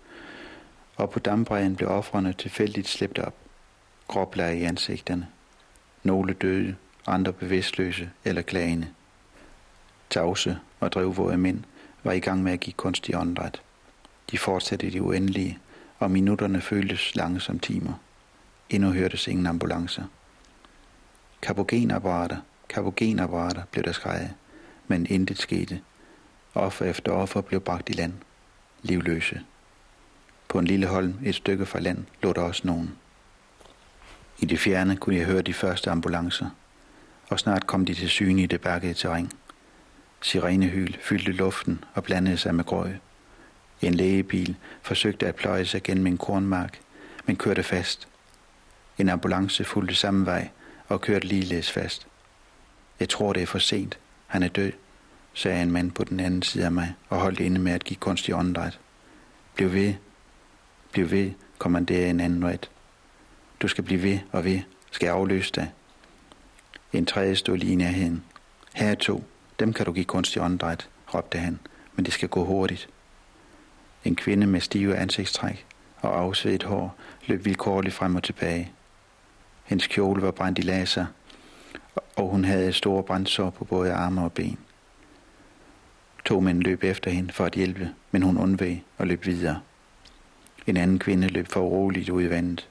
og 0.97 1.11
på 1.11 1.19
dampbræden 1.19 1.77
blev 1.77 1.89
offrene 1.89 2.33
tilfældigt 2.33 2.89
slæbt 2.89 3.19
op. 3.19 3.35
Gråbler 4.09 4.49
i 4.49 4.63
ansigterne. 4.63 5.27
Nogle 6.03 6.33
døde, 6.33 6.77
andre 7.07 7.33
bevidstløse 7.33 8.11
eller 8.25 8.43
klagende. 8.43 8.89
Tavse 10.11 10.59
og 10.81 10.93
drivvåde 10.93 11.37
mænd 11.37 11.65
var 12.05 12.13
i 12.13 12.21
gang 12.21 12.43
med 12.43 12.53
at 12.53 12.61
give 12.61 12.75
kunstig 12.75 13.17
åndedræt. 13.17 13.63
De 14.31 14.39
fortsatte 14.39 14.91
de 14.91 15.03
uendelige, 15.03 15.59
og 15.99 16.11
minutterne 16.11 16.61
føltes 16.61 17.15
lange 17.15 17.41
som 17.41 17.59
timer. 17.59 17.93
Endnu 18.71 18.91
hørtes 18.91 19.29
ingen 19.29 19.47
ambulancer. 19.47 20.05
Kapogenapparater, 21.43 22.37
kapogenapparater 22.69 23.63
blev 23.71 23.85
der 23.85 23.93
skrejet, 23.93 24.35
men 24.89 25.07
intet 25.07 25.39
skete. 25.39 25.81
Offer 26.55 26.85
efter 26.85 27.13
offer 27.13 27.41
blev 27.41 27.61
bragt 27.61 27.91
i 27.91 27.93
land. 27.93 28.13
Livløse. 28.83 29.41
På 30.49 30.59
en 30.59 30.65
lille 30.65 30.87
holm 30.87 31.15
et 31.25 31.35
stykke 31.35 31.67
fra 31.67 31.79
land 31.79 32.05
lå 32.23 32.33
der 32.33 32.43
også 32.43 32.63
nogen. 32.65 32.95
I 34.39 34.47
det 34.47 34.59
fjerne 34.59 34.97
kunne 34.97 35.17
jeg 35.17 35.27
høre 35.27 35.43
de 35.43 35.55
første 35.55 35.91
ambulancer, 35.91 36.47
og 37.29 37.41
snart 37.41 37.67
kom 37.67 37.85
de 37.85 37.95
til 37.95 38.09
syne 38.09 38.43
i 38.43 38.47
det 38.47 38.61
bakkede 38.61 38.95
terræn. 38.95 39.31
Sirenehyl 40.25 40.97
fyldte 41.01 41.33
luften 41.33 41.85
og 41.95 42.05
blandede 42.05 42.37
sig 42.37 42.55
med 42.55 42.65
grøg. 42.65 43.01
En 43.83 43.95
lægebil 43.95 44.57
forsøgte 44.83 45.27
at 45.27 45.35
pløje 45.35 45.65
sig 45.65 45.83
gennem 45.83 46.07
en 46.07 46.19
kornmark, 46.19 46.81
men 47.25 47.37
kørte 47.37 47.63
fast. 47.63 48.09
En 48.99 49.09
ambulance 49.09 49.65
fulgte 49.65 49.95
samme 49.95 50.27
vej 50.27 50.49
og 50.89 51.01
kørte 51.01 51.27
ligeledes 51.27 51.71
fast. 51.71 52.07
Jeg 53.01 53.09
tror, 53.09 53.33
det 53.33 53.43
er 53.43 53.47
for 53.47 53.59
sent. 53.59 53.99
Han 54.27 54.43
er 54.43 54.49
død, 54.49 54.73
sagde 55.35 55.63
en 55.63 55.71
mand 55.71 55.91
på 55.91 56.05
den 56.05 56.21
anden 56.21 56.43
side 56.43 56.65
af 56.65 56.73
mig 56.73 56.95
og 57.09 57.21
holdt 57.21 57.41
inde 57.41 57.61
med 57.61 57.73
at 57.73 57.85
give 57.85 57.97
kunstig 57.97 58.35
åndedræt. 58.35 58.79
Bliv 59.55 59.73
ved. 59.73 59.95
Bliv 60.93 61.11
ved, 61.11 61.31
kommanderede 61.59 62.11
en 62.11 62.21
anden 62.21 62.45
ret. 62.45 62.71
Du 63.63 63.69
skal 63.69 63.85
blive 63.85 64.03
ved 64.03 64.19
og 64.33 64.45
ved. 64.45 64.61
Skal 64.91 65.07
jeg 65.07 65.15
afløse 65.15 65.53
dig? 65.55 65.73
En 66.93 67.07
tredje 67.07 67.37
stod 67.37 67.57
lige 67.57 67.73
i 67.73 67.77
nærheden. 67.77 68.25
Her 68.75 68.89
er 68.89 68.95
to. 68.95 69.25
Dem 69.61 69.73
kan 69.73 69.87
du 69.87 69.93
give 69.93 70.05
kunstig 70.05 70.43
åndedræt, 70.43 70.89
råbte 71.15 71.39
han, 71.39 71.59
men 71.95 72.05
det 72.05 72.15
skal 72.15 72.29
gå 72.29 72.45
hurtigt. 72.45 72.89
En 74.05 74.17
kvinde 74.17 74.47
med 74.47 74.61
stive 74.61 74.97
ansigtstræk 74.97 75.67
og 76.01 76.19
afsvedet 76.19 76.63
hår 76.63 76.97
løb 77.27 77.45
vilkårligt 77.45 77.95
frem 77.95 78.15
og 78.17 78.23
tilbage. 78.23 78.73
Hendes 79.65 79.87
kjole 79.87 80.23
var 80.23 80.31
brændt 80.31 80.59
i 80.59 80.63
laser, 80.63 81.07
og 82.17 82.29
hun 82.29 82.45
havde 82.45 82.73
store 82.73 83.03
brændsår 83.03 83.51
på 83.51 83.65
både 83.65 83.93
arme 83.93 84.23
og 84.25 84.33
ben. 84.33 84.59
To 86.25 86.41
mænd 86.41 86.63
løb 86.63 86.85
efter 86.85 87.11
hende 87.11 87.33
for 87.33 87.45
at 87.45 87.53
hjælpe, 87.53 87.91
men 88.11 88.23
hun 88.23 88.39
undveg 88.39 88.85
og 88.99 89.07
løb 89.07 89.27
videre. 89.27 89.61
En 90.67 90.77
anden 90.77 90.99
kvinde 90.99 91.29
løb 91.29 91.49
for 91.49 91.61
uroligt 91.61 92.11
ud 92.11 92.23
i 92.23 92.31
vandet. 92.31 92.69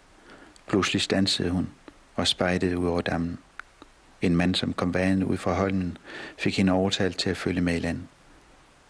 Pludselig 0.67 1.02
stansede 1.02 1.50
hun 1.50 1.69
og 2.15 2.28
spejdede 2.28 2.78
ud 2.78 2.88
over 2.88 3.02
dammen. 3.02 3.39
En 4.24 4.36
mand, 4.36 4.56
som 4.56 4.74
kom 4.74 4.94
vandet 4.94 5.24
ud 5.24 5.38
fra 5.38 5.54
holden, 5.54 5.98
fik 6.38 6.58
hende 6.58 6.72
overtalt 6.72 7.18
til 7.18 7.30
at 7.30 7.38
følge 7.38 7.62
med 7.62 7.76
i 7.76 7.80
land. 7.80 8.02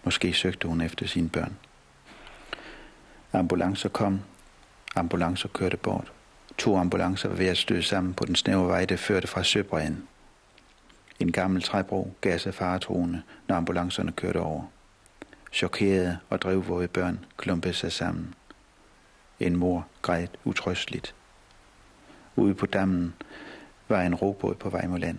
Måske 0.03 0.33
søgte 0.33 0.67
hun 0.67 0.81
efter 0.81 1.07
sine 1.07 1.29
børn. 1.29 1.57
Ambulancer 3.33 3.89
kom. 3.89 4.21
Ambulancer 4.95 5.47
kørte 5.47 5.77
bort. 5.77 6.11
To 6.57 6.77
ambulancer 6.77 7.29
var 7.29 7.35
ved 7.35 7.45
at 7.45 7.57
støde 7.57 7.83
sammen 7.83 8.13
på 8.13 8.25
den 8.25 8.35
snævre 8.35 8.67
vej, 8.67 8.85
der 8.85 8.97
førte 8.97 9.27
fra 9.27 9.43
Søbredden. 9.43 10.07
En 11.19 11.31
gammel 11.31 11.61
træbro 11.61 12.13
gav 12.21 12.39
sig 12.39 12.53
faretroende, 12.53 13.21
når 13.47 13.55
ambulancerne 13.55 14.11
kørte 14.11 14.39
over. 14.39 14.63
Chokerede 15.53 16.17
og 16.29 16.41
drivvåde 16.41 16.87
børn 16.87 17.25
klumpede 17.37 17.73
sig 17.73 17.91
sammen. 17.91 18.33
En 19.39 19.55
mor 19.55 19.87
græd 20.01 20.27
utrøsteligt. 20.43 21.15
Ude 22.35 22.53
på 22.53 22.65
dammen 22.65 23.13
var 23.87 24.01
en 24.01 24.15
robåd 24.15 24.55
på 24.55 24.69
vej 24.69 24.87
mod 24.87 24.99
land. 24.99 25.17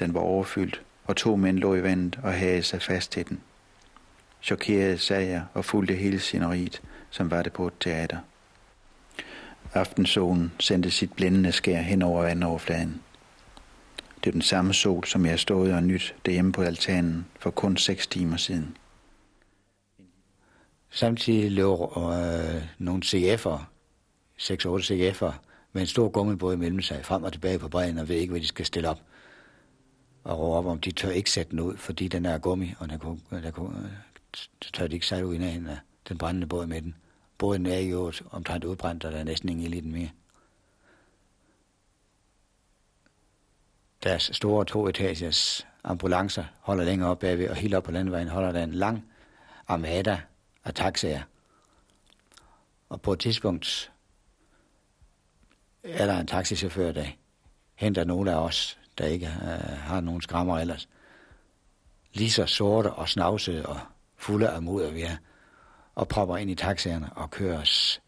Den 0.00 0.14
var 0.14 0.20
overfyldt, 0.20 0.82
og 1.04 1.16
to 1.16 1.36
mænd 1.36 1.58
lå 1.58 1.74
i 1.74 1.82
vandet 1.82 2.20
og 2.22 2.32
havde 2.32 2.62
sig 2.62 2.82
fast 2.82 3.12
til 3.12 3.28
den. 3.28 3.40
Chokeret 4.42 5.00
sagde 5.00 5.30
jeg 5.30 5.42
og 5.54 5.64
fulgte 5.64 5.94
hele 5.94 6.20
sceneriet, 6.20 6.82
som 7.10 7.30
var 7.30 7.42
det 7.42 7.52
på 7.52 7.66
et 7.66 7.72
teater. 7.80 8.18
Aftensolen 9.74 10.52
sendte 10.58 10.90
sit 10.90 11.12
blændende 11.12 11.52
skær 11.52 11.80
hen 11.80 12.02
over 12.02 12.22
vandoverfladen. 12.22 13.02
Det 14.24 14.30
er 14.30 14.32
den 14.32 14.42
samme 14.42 14.74
sol, 14.74 15.04
som 15.04 15.26
jeg 15.26 15.38
stod 15.38 15.72
og 15.72 15.82
nyt 15.82 16.14
derhjemme 16.26 16.52
på 16.52 16.62
altanen 16.62 17.26
for 17.38 17.50
kun 17.50 17.76
seks 17.76 18.06
timer 18.06 18.36
siden. 18.36 18.76
Samtidig 20.90 21.50
lå 21.50 21.92
øh, 21.96 22.62
nogle 22.78 23.02
CF'er, 23.04 23.58
6-8 24.38 24.52
CF'er, 24.92 25.32
med 25.74 25.82
en 25.82 25.86
stor 25.86 26.08
gummibåd 26.08 26.54
imellem 26.54 26.82
sig, 26.82 27.04
frem 27.04 27.22
og 27.22 27.32
tilbage 27.32 27.58
på 27.58 27.68
bredden, 27.68 27.98
og 27.98 28.08
ved 28.08 28.16
ikke, 28.16 28.30
hvad 28.30 28.40
de 28.40 28.46
skal 28.46 28.66
stille 28.66 28.88
op. 28.88 29.00
Og 30.24 30.38
råbe 30.38 30.54
op, 30.54 30.66
om 30.66 30.80
de 30.80 30.92
tør 30.92 31.10
ikke 31.10 31.30
sætte 31.30 31.50
den 31.50 31.60
ud, 31.60 31.76
fordi 31.76 32.08
den 32.08 32.26
er 32.26 32.38
gummi, 32.38 32.74
og 32.78 32.88
der, 32.88 32.98
kunne, 32.98 33.20
der 33.30 33.50
kunne, 33.50 33.98
tør 34.72 34.86
de 34.86 34.94
ikke 34.94 35.06
sejle 35.06 35.26
ud 35.26 35.34
i 35.34 35.38
nærheden 35.38 35.66
af 35.66 35.78
den 36.08 36.18
brændende 36.18 36.46
båd 36.46 36.66
med 36.66 36.82
den. 36.82 36.94
Båden 37.38 37.66
er 37.66 37.78
jo 37.78 38.12
omtrent 38.30 38.64
udbrændt, 38.64 39.04
og 39.04 39.12
der 39.12 39.18
er 39.18 39.24
næsten 39.24 39.48
ingen 39.48 39.74
i 39.74 39.80
den 39.80 39.92
mere. 39.92 40.10
Deres 44.02 44.30
store 44.32 44.64
toetagers 44.64 45.66
ambulancer 45.84 46.44
holder 46.60 46.84
længere 46.84 47.10
op 47.10 47.18
bagved, 47.18 47.48
og 47.48 47.56
helt 47.56 47.74
op 47.74 47.82
på 47.82 47.90
landvejen 47.90 48.28
holder 48.28 48.52
der 48.52 48.64
en 48.64 48.74
lang 48.74 49.06
armada 49.68 50.20
af 50.64 50.74
taxaer. 50.74 51.22
Og 52.88 53.00
på 53.00 53.12
et 53.12 53.18
tidspunkt 53.18 53.92
er 55.84 56.06
der 56.06 56.20
en 56.20 56.26
taxichauffør, 56.26 56.92
der 56.92 57.06
henter 57.74 58.04
nogle 58.04 58.32
af 58.32 58.36
os, 58.36 58.78
der 58.98 59.06
ikke 59.06 59.26
øh, 59.26 59.78
har 59.78 60.00
nogen 60.00 60.22
skrammer 60.22 60.58
ellers. 60.58 60.88
Lige 62.12 62.30
så 62.30 62.46
sorte 62.46 62.92
og 62.92 63.08
snavsede 63.08 63.66
og 63.66 63.80
fulde 64.16 64.48
af 64.48 64.62
mod, 64.62 64.90
vi 64.90 65.02
er, 65.02 65.16
og 65.94 66.08
propper 66.08 66.36
ind 66.36 66.50
i 66.50 66.54
taxaerne 66.54 67.12
og 67.12 67.30
kører 67.30 67.60
os 67.60 68.00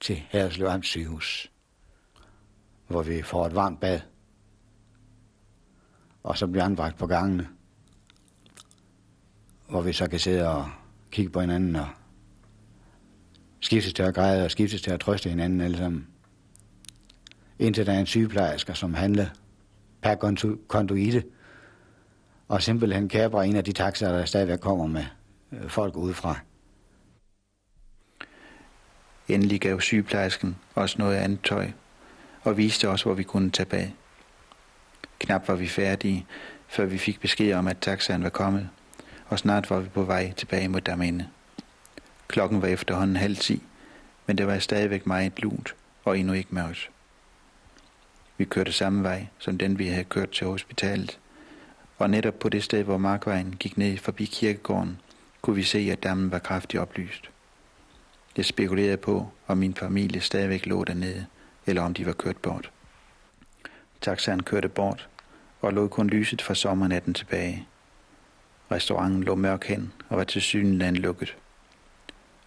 til 0.00 0.22
Herreslev 0.28 0.66
Amts 0.66 0.88
sygehus, 0.88 1.52
hvor 2.86 3.02
vi 3.02 3.22
får 3.22 3.46
et 3.46 3.54
varmt 3.54 3.80
bad, 3.80 4.00
og 6.22 6.38
så 6.38 6.46
bliver 6.46 6.64
anbragt 6.64 6.98
på 6.98 7.06
gangene, 7.06 7.48
hvor 9.68 9.82
vi 9.82 9.92
så 9.92 10.08
kan 10.08 10.20
sidde 10.20 10.48
og 10.48 10.70
kigge 11.10 11.32
på 11.32 11.40
hinanden 11.40 11.76
og 11.76 11.88
skiftes 13.60 13.92
til 13.92 14.02
at 14.02 14.14
græde 14.14 14.44
og 14.44 14.50
skiftes 14.50 14.82
til 14.82 14.90
at 14.90 15.00
trøste 15.00 15.28
hinanden 15.28 15.60
alle 15.60 15.76
sammen. 15.76 16.08
Indtil 17.58 17.86
der 17.86 17.92
er 17.92 18.00
en 18.00 18.06
sygeplejerske, 18.06 18.74
som 18.74 18.94
handler 18.94 19.26
per 20.02 20.14
konduite, 20.68 21.24
og 22.48 22.62
simpelthen 22.62 23.08
kæber 23.08 23.42
en 23.42 23.56
af 23.56 23.64
de 23.64 23.72
taxaer, 23.72 24.12
der 24.12 24.24
stadigvæk 24.24 24.58
kommer 24.58 24.86
med 24.86 25.04
øh, 25.52 25.68
folk 25.68 25.96
udefra. 25.96 26.38
Endelig 29.28 29.60
gav 29.60 29.80
sygeplejersken 29.80 30.56
også 30.74 30.96
noget 30.98 31.16
andet 31.16 31.42
tøj, 31.42 31.70
og 32.42 32.56
viste 32.56 32.88
os, 32.88 33.02
hvor 33.02 33.14
vi 33.14 33.22
kunne 33.22 33.50
tage 33.50 33.66
bag. 33.66 33.94
Knap 35.18 35.48
var 35.48 35.54
vi 35.54 35.66
færdige, 35.66 36.26
før 36.68 36.84
vi 36.84 36.98
fik 36.98 37.20
besked 37.20 37.54
om, 37.54 37.68
at 37.68 37.78
taxaen 37.78 38.22
var 38.22 38.28
kommet, 38.28 38.68
og 39.28 39.38
snart 39.38 39.70
var 39.70 39.80
vi 39.80 39.88
på 39.88 40.02
vej 40.02 40.32
tilbage 40.32 40.68
mod 40.68 40.80
Damene. 40.80 41.28
Klokken 42.28 42.62
var 42.62 42.68
efterhånden 42.68 43.16
halv 43.16 43.36
ti, 43.36 43.62
men 44.26 44.38
det 44.38 44.46
var 44.46 44.58
stadigvæk 44.58 45.06
meget 45.06 45.40
lunt 45.40 45.74
og 46.04 46.18
endnu 46.18 46.32
ikke 46.32 46.54
mørkt. 46.54 46.90
Vi 48.38 48.44
kørte 48.44 48.72
samme 48.72 49.02
vej, 49.02 49.26
som 49.38 49.58
den 49.58 49.78
vi 49.78 49.86
havde 49.86 50.04
kørt 50.04 50.30
til 50.30 50.46
hospitalet, 50.46 51.18
og 51.98 52.10
netop 52.10 52.38
på 52.38 52.48
det 52.48 52.64
sted, 52.64 52.82
hvor 52.82 52.98
markvejen 52.98 53.56
gik 53.60 53.78
ned 53.78 53.98
forbi 53.98 54.24
kirkegården, 54.24 55.00
kunne 55.42 55.56
vi 55.56 55.62
se, 55.62 55.88
at 55.92 56.02
dammen 56.02 56.30
var 56.30 56.38
kraftigt 56.38 56.80
oplyst. 56.80 57.30
Jeg 58.36 58.44
spekulerede 58.44 58.96
på, 58.96 59.28
om 59.46 59.58
min 59.58 59.74
familie 59.74 60.20
stadigvæk 60.20 60.66
lå 60.66 60.84
dernede, 60.84 61.26
eller 61.66 61.82
om 61.82 61.94
de 61.94 62.06
var 62.06 62.12
kørt 62.12 62.36
bort. 62.36 62.70
Taxaen 64.00 64.42
kørte 64.42 64.68
bort, 64.68 65.08
og 65.60 65.72
lå 65.72 65.88
kun 65.88 66.06
lyset 66.06 66.42
fra 66.42 66.54
sommernatten 66.54 67.14
tilbage. 67.14 67.66
Restauranten 68.70 69.24
lå 69.24 69.34
mørk 69.34 69.64
hen 69.64 69.92
og 70.08 70.16
var 70.16 70.24
til 70.24 70.42
synligheden 70.42 70.96
lukket. 70.96 71.36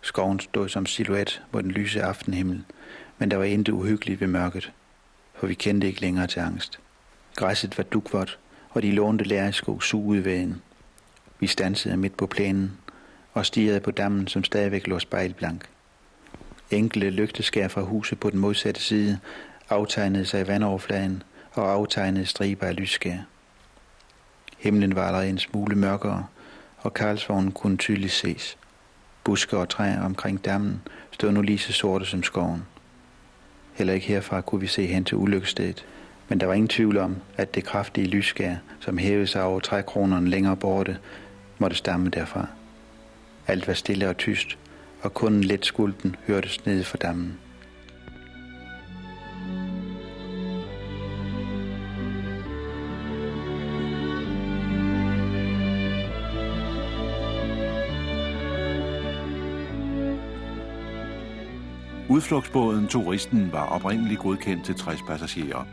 Skoven 0.02 0.40
stod 0.40 0.70
som 0.70 0.86
silhuet 0.86 1.44
mod 1.52 1.64
den 1.64 1.72
lyse 1.72 2.04
aftenhimmel, 2.04 2.64
men 3.18 3.32
der 3.32 3.38
var 3.38 3.44
intet 3.44 3.74
uhyggeligt 3.74 4.22
ved 4.22 4.28
mørket, 4.28 4.72
for 5.42 5.48
vi 5.48 5.54
kendte 5.54 5.88
ikke 5.88 6.02
længere 6.02 6.28
til 6.28 6.40
angst. 6.40 6.80
Græsset 7.36 7.78
var 7.78 7.84
dukvot, 7.84 8.38
og 8.70 8.82
de 8.82 8.92
lånte 8.92 9.24
lærersko 9.24 9.80
sugede 9.80 10.26
vægen. 10.26 10.62
Vi 11.40 11.48
stansede 11.48 11.98
midt 11.98 12.18
på 12.18 12.28
plænen 12.28 12.72
og 13.34 13.46
stirrede 13.46 13.80
på 13.80 13.92
dammen, 13.92 14.28
som 14.28 14.44
stadigvæk 14.44 14.88
lå 14.88 15.00
spejlblank. 15.00 15.70
Enkelte 16.72 17.10
lygteskær 17.10 17.68
fra 17.68 17.82
huset 17.82 18.20
på 18.20 18.30
den 18.30 18.40
modsatte 18.40 18.82
side 18.82 19.20
aftegnede 19.70 20.26
sig 20.26 20.42
i 20.42 20.48
vandoverfladen 20.48 21.24
og 21.52 21.72
aftegnede 21.72 22.26
striber 22.26 22.68
af 22.68 22.76
lysskær. 22.76 23.18
Himlen 24.58 24.96
var 24.96 25.08
allerede 25.08 25.30
en 25.30 25.38
smule 25.38 25.76
mørkere, 25.76 26.26
og 26.78 26.94
Karlsvognen 26.94 27.52
kunne 27.52 27.78
tydeligt 27.78 28.14
ses. 28.14 28.58
Buske 29.24 29.58
og 29.58 29.70
træer 29.70 30.02
omkring 30.02 30.46
dammen 30.46 30.82
stod 31.12 31.32
nu 31.32 31.42
lige 31.42 31.60
så 31.60 31.74
sorte 31.74 32.06
som 32.06 32.24
skoven. 32.24 32.66
Heller 33.74 33.94
ikke 33.94 34.08
herfra 34.08 34.42
kunne 34.42 34.62
vi 34.62 34.68
se 34.68 34.86
hen 34.86 35.04
til 35.04 35.18
ulykkesstedet. 35.18 35.86
men 36.28 36.40
der 36.40 36.46
var 36.46 36.54
ingen 36.54 36.68
tvivl 36.68 36.98
om, 36.98 37.16
at 37.38 37.56
det 37.56 37.64
kraftige 37.64 38.08
lysskær, 38.08 38.56
som 38.80 38.98
hævede 38.98 39.28
sig 39.28 39.44
over 39.44 39.60
trækronerne 39.60 40.30
længere 40.30 40.56
borte, 40.56 40.98
måtte 41.58 41.76
stamme 41.76 42.10
derfra. 42.10 42.48
Alt 43.48 43.68
var 43.68 43.74
stille 43.74 44.10
og 44.10 44.18
tyst, 44.18 44.58
og 45.02 45.14
kun 45.14 45.34
en 45.34 45.44
let 45.44 45.66
skulden 45.66 46.16
hørtes 46.28 46.66
nede 46.66 46.84
for 46.84 46.98
dammen. 46.98 47.38
Udflugtsbåden 62.12 62.88
Turisten 62.88 63.52
var 63.52 63.66
oprindeligt 63.66 64.20
godkendt 64.20 64.66
til 64.66 64.76
60 64.76 65.02
passagerer. 65.02 65.66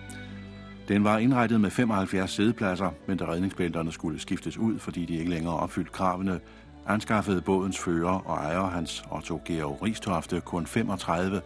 Den 0.89 1.05
var 1.05 1.19
indrettet 1.19 1.61
med 1.61 1.71
75 1.71 2.31
sædepladser, 2.31 2.91
men 3.07 3.19
da 3.19 3.25
redningsbælterne 3.25 3.93
skulle 3.93 4.21
skiftes 4.21 4.59
ud, 4.59 4.79
fordi 4.79 5.05
de 5.05 5.15
ikke 5.19 5.31
længere 5.31 5.57
opfyldte 5.57 5.93
kravene, 5.93 6.41
anskaffede 6.87 7.41
bådens 7.41 7.79
fører 7.79 8.29
og 8.29 8.37
ejer 8.37 8.67
hans 8.67 9.05
Otto 9.11 9.41
Georg 9.45 9.83
Ristofte 9.83 10.41
kun 10.41 10.67
35, 10.67 11.41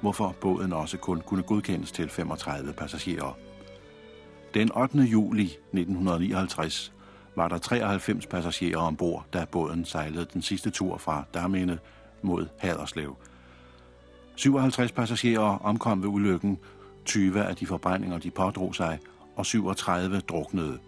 hvorfor 0.00 0.34
båden 0.40 0.72
også 0.72 0.98
kun 0.98 1.20
kunne 1.20 1.42
godkendes 1.42 1.92
til 1.92 2.08
35 2.08 2.72
passagerer. 2.72 3.36
Den 4.54 4.72
8. 4.76 4.98
juli 4.98 5.44
1959 5.44 6.92
var 7.36 7.48
der 7.48 7.58
93 7.58 8.26
passagerer 8.26 8.78
ombord, 8.78 9.26
da 9.32 9.44
båden 9.52 9.84
sejlede 9.84 10.26
den 10.32 10.42
sidste 10.42 10.70
tur 10.70 10.98
fra 10.98 11.24
Damene 11.34 11.78
mod 12.22 12.46
Haderslev. 12.58 13.16
57 14.38 14.92
passagerer 14.92 15.58
omkom 15.58 16.02
ved 16.02 16.08
ulykken, 16.08 16.58
20 17.04 17.44
af 17.44 17.56
de 17.56 17.66
forbrændinger, 17.66 18.18
de 18.18 18.30
pådrog 18.30 18.74
sig, 18.74 18.98
og 19.36 19.46
37 19.46 20.20
druknede. 20.20 20.78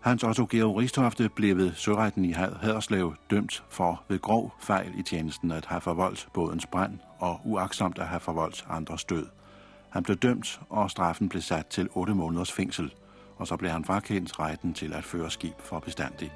Hans 0.00 0.24
Otto 0.24 0.46
Georg 0.50 0.76
Ristofte 0.76 1.28
blev 1.28 1.56
ved 1.56 1.72
søretten 1.74 2.24
i 2.24 2.32
Haderslev 2.32 3.14
dømt 3.30 3.64
for 3.70 4.02
ved 4.08 4.18
grov 4.18 4.54
fejl 4.60 4.92
i 4.98 5.02
tjenesten 5.02 5.50
at 5.50 5.66
have 5.66 5.80
forvoldt 5.80 6.28
bådens 6.34 6.66
brand 6.66 6.98
og 7.18 7.40
uaksomt 7.44 7.98
at 7.98 8.08
have 8.08 8.20
forvoldt 8.20 8.66
andres 8.70 9.04
død. 9.04 9.26
Han 9.90 10.02
blev 10.02 10.16
dømt, 10.16 10.60
og 10.70 10.90
straffen 10.90 11.28
blev 11.28 11.42
sat 11.42 11.66
til 11.66 11.88
8 11.94 12.14
måneders 12.14 12.52
fængsel, 12.52 12.94
og 13.36 13.46
så 13.46 13.56
blev 13.56 13.70
han 13.70 13.84
frakendt 13.84 14.40
retten 14.40 14.74
til 14.74 14.92
at 14.92 15.04
føre 15.04 15.30
skib 15.30 15.60
for 15.60 15.78
bestandigt. 15.78 16.32